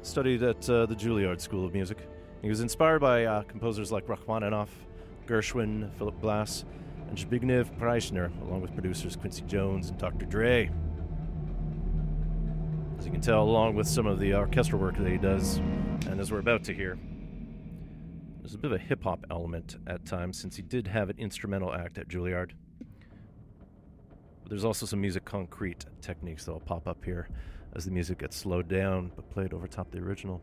[0.01, 1.97] studied at uh, the Juilliard School of Music.
[2.41, 4.69] He was inspired by uh, composers like Rachmaninoff,
[5.27, 6.63] Gershwin, Philip Glass,
[7.09, 10.25] and Zbigniew Preisner, along with producers Quincy Jones and Dr.
[10.25, 10.69] Dre.
[13.07, 15.59] You can tell, along with some of the orchestral work that he does,
[16.07, 16.99] and as we're about to hear,
[18.41, 21.17] there's a bit of a hip hop element at times since he did have an
[21.17, 22.51] instrumental act at Juilliard.
[24.41, 27.29] But there's also some musique concrète techniques that'll pop up here
[27.77, 30.41] as the music gets slowed down but played over top the original.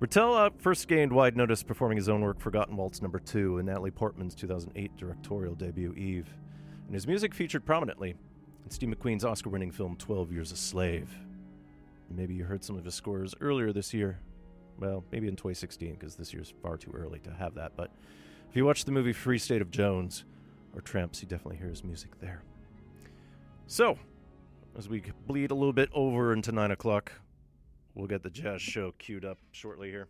[0.00, 3.66] Britell uh, first gained wide notice performing his own work Forgotten Waltz Number 2 in
[3.66, 6.34] Natalie Portman's 2008 directorial debut Eve,
[6.86, 8.16] and his music featured prominently
[8.64, 11.10] in Steve McQueen's Oscar winning film 12 Years a Slave.
[12.10, 14.20] Maybe you heard some of his scores earlier this year.
[14.78, 17.72] Well, maybe in 2016, because this year's far too early to have that.
[17.76, 17.90] But
[18.48, 20.24] if you watch the movie Free State of Jones
[20.74, 22.42] or Tramps, you definitely hear his music there.
[23.66, 23.98] So,
[24.76, 27.12] as we bleed a little bit over into 9 o'clock,
[27.94, 30.08] we'll get the jazz show queued up shortly here.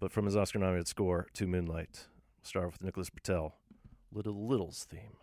[0.00, 3.52] But from his Oscar nominated score to Moonlight, we'll start with Nicholas Britell,
[4.12, 5.16] Little Little's theme.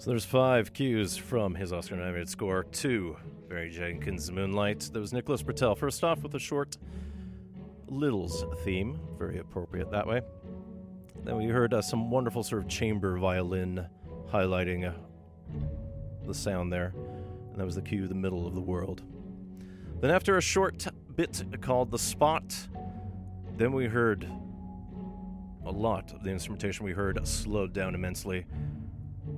[0.00, 3.18] So there's five cues from his Oscar nominated score to
[3.50, 4.88] Barry Jenkins' Moonlight.
[4.94, 5.76] There was Nicholas Britell.
[5.76, 6.78] First off, with a short
[7.86, 10.22] Littles theme, very appropriate that way.
[11.22, 13.86] Then we heard uh, some wonderful sort of chamber violin
[14.32, 14.94] highlighting uh,
[16.26, 16.94] the sound there.
[17.50, 19.02] And that was the cue, the middle of the world.
[20.00, 22.42] Then, after a short bit called The Spot,
[23.58, 24.26] then we heard
[25.66, 28.46] a lot of the instrumentation we heard slowed down immensely.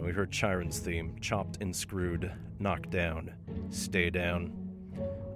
[0.03, 3.31] We heard Chiron's theme, chopped and screwed, knocked down,
[3.71, 4.53] stay down,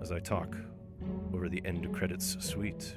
[0.03, 0.57] as I talk
[1.33, 2.97] over the end credits suite.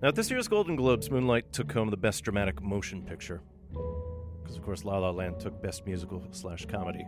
[0.00, 3.40] Now, at this year's Golden Globes, Moonlight took home the Best Dramatic Motion Picture.
[3.72, 7.04] Because, of course, La La Land took Best Musical slash Comedy.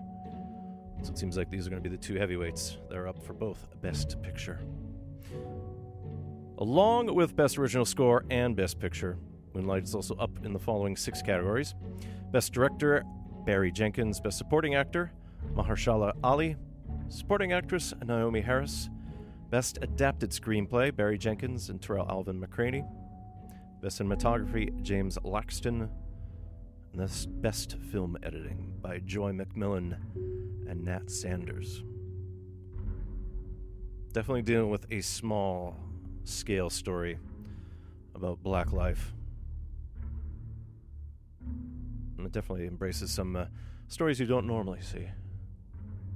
[1.02, 2.78] So it seems like these are going to be the two heavyweights.
[2.90, 4.58] They're up for both Best Picture.
[6.58, 9.16] Along with Best Original Score and Best Picture,
[9.54, 11.76] Moonlight is also up in the following six categories
[12.32, 13.04] Best Director,
[13.44, 14.20] Barry Jenkins.
[14.20, 15.12] Best Supporting Actor,
[15.54, 16.56] Mahershala Ali.
[17.08, 18.90] Supporting Actress, Naomie Harris.
[19.50, 22.86] Best Adapted Screenplay, Barry Jenkins and Tarell Alvin McCraney.
[23.80, 25.88] Best Cinematography, James Laxton.
[26.92, 29.96] And this Best Film Editing by Joi McMillon
[30.68, 31.84] and Nat Sanders.
[34.12, 35.76] Definitely dealing with a small
[36.24, 37.18] scale story
[38.14, 39.12] about black life.
[42.26, 43.44] It definitely embraces some uh,
[43.86, 45.06] stories you don't normally see,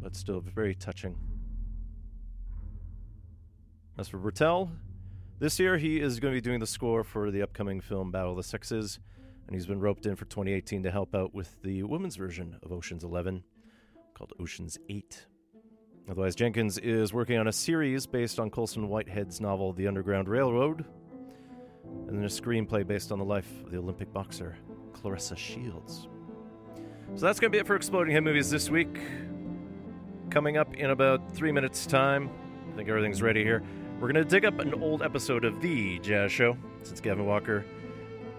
[0.02, 1.16] but still very touching.
[3.96, 4.70] As for Britell,
[5.38, 8.32] this year he is going to be doing the score for the upcoming film Battle
[8.32, 8.98] of the Sexes,
[9.46, 12.72] and he's been roped in for 2018 to help out with the women's version of
[12.72, 13.44] Ocean's 11
[14.12, 15.26] called Ocean's 8.
[16.10, 20.84] Otherwise, Jenkins is working on a series based on Colson Whitehead's novel The Underground Railroad,
[22.08, 24.56] and then a screenplay based on the life of the Olympic boxer
[25.02, 26.08] Claressa Shields.
[27.16, 29.00] So that's going to be it for Exploding Head Movies this week.
[30.30, 32.30] Coming up in about three minutes' time,
[32.72, 33.62] I think everything's ready here.
[33.94, 37.64] We're going to dig up an old episode of The Jazz Show, since Gavin Walker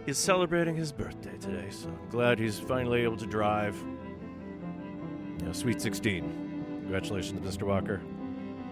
[0.08, 3.76] is celebrating his birthday today, so I'm glad he's finally able to drive.
[5.40, 6.24] You know, Sweet 16.
[6.82, 7.64] Congratulations, Mr.
[7.64, 8.02] Walker.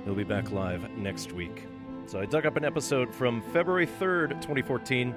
[0.06, 1.66] He'll be back live next week.
[2.08, 5.14] So I dug up an episode from February 3rd, 2014.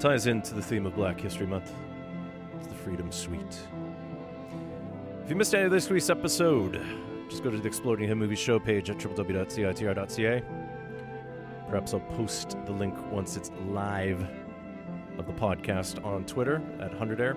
[0.00, 1.72] Ties into the theme of Black History Month.
[2.56, 3.58] It's the Freedom Suite.
[5.24, 6.80] If you missed any of this week's episode,
[7.28, 10.42] just go to the Exploding Head Movie show page at www.citr.ca.
[11.68, 14.24] Perhaps I'll post the link once it's live
[15.18, 17.36] of the podcast on Twitter at 100 Air.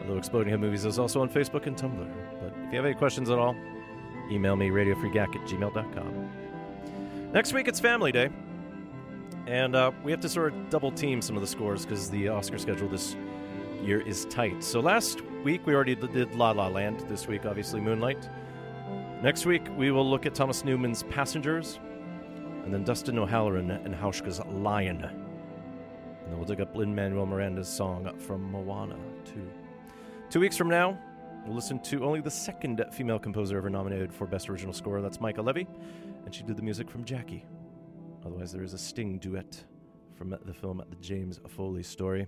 [0.00, 2.10] Although Exploding Head Movies is also on Facebook and Tumblr.
[2.40, 3.54] But if you have any questions at all,
[4.30, 6.30] email me radiofreegak at gmail.com.
[7.34, 8.30] Next week it's Family Day.
[9.48, 12.28] And uh, we have to sort of double team some of the scores because the
[12.28, 13.16] Oscar schedule this
[13.82, 14.62] year is tight.
[14.62, 17.00] So last week we already did La La Land.
[17.08, 18.28] This week, obviously, Moonlight.
[19.22, 21.80] Next week we will look at Thomas Newman's Passengers,
[22.64, 25.02] and then Dustin O'Halloran and Hauschka's Lion.
[25.02, 29.50] And then we'll dig up Lin Manuel Miranda's song from Moana too.
[30.28, 30.98] Two weeks from now,
[31.46, 35.00] We'll listen to only the second female composer ever nominated for Best Original Score.
[35.00, 35.62] That's Mica Levi,
[36.26, 37.46] and she did the music from Jackie.
[38.24, 39.64] Otherwise, there is a Sting duet
[40.16, 42.26] from the film The James Foley Story.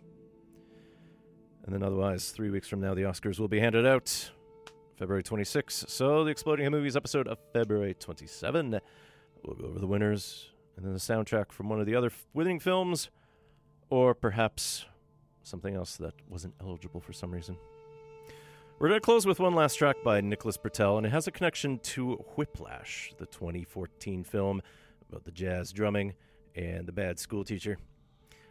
[1.64, 4.30] And then, otherwise, three weeks from now, the Oscars will be handed out.
[4.96, 5.88] February 26th.
[5.88, 8.80] So, the Exploding Head Movies episode of February 27.
[9.44, 12.60] We'll go over the winners, and then the soundtrack from one of the other winning
[12.60, 13.10] films,
[13.88, 14.84] or perhaps
[15.42, 17.56] something else that wasn't eligible for some reason.
[18.78, 21.30] We're going to close with one last track by Nicholas Britell, and it has a
[21.30, 24.62] connection to Whiplash, the 2014 film
[25.10, 26.14] about the jazz drumming
[26.54, 27.78] and the bad school teacher.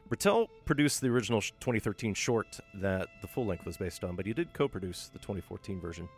[0.09, 4.33] Britell produced the original 2013 short that the full length was based on, but he
[4.33, 6.09] did co produce the 2014 version.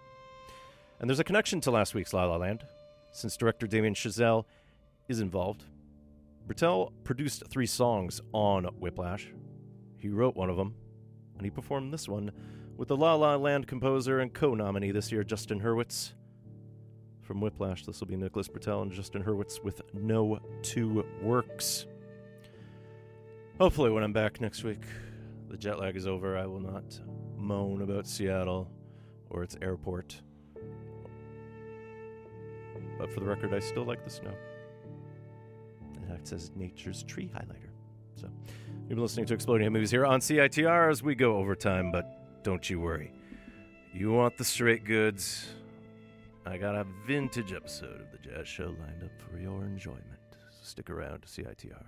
[0.99, 2.65] And there's a connection to last week's La La Land,
[3.11, 4.45] since director Damien Chazelle
[5.09, 5.65] is involved.
[6.47, 9.27] Britell produced three songs on Whiplash.
[9.97, 10.73] He wrote one of them,
[11.35, 12.31] and he performed this one
[12.77, 16.13] with the La La Land composer and co nominee this year, Justin Hurwitz.
[17.31, 21.85] From Whiplash, this will be Nicholas Britell and Justin Hurwitz with No Two Words.
[23.57, 24.81] Hopefully, when I'm back next week,
[25.47, 26.37] the jet lag is over.
[26.37, 26.99] I will not
[27.37, 28.69] moan about Seattle
[29.29, 30.21] or its airport.
[32.99, 34.33] But for the record, I still like the snow.
[35.93, 37.69] It acts as nature's tree highlighter.
[38.15, 38.27] So,
[38.81, 42.43] you've been listening to Exploding Head Movies here on CITR as we go overtime, but
[42.43, 43.13] don't you worry.
[43.93, 45.47] You want the straight goods.
[46.45, 50.03] I got a vintage episode of the Jazz Show lined up for your enjoyment.
[50.49, 51.85] So stick around to CITR.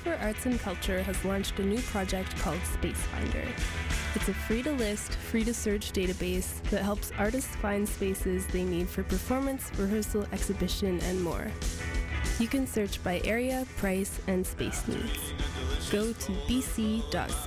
[0.00, 3.44] Alliance for Arts and Culture has launched a new project called Space Finder.
[4.14, 8.64] It's a free to list, free to search database that helps artists find spaces they
[8.64, 11.50] need for performance, rehearsal, exhibition, and more.
[12.38, 15.32] You can search by area, price, and space needs.
[15.90, 17.40] Go to bc.spacefinder.org.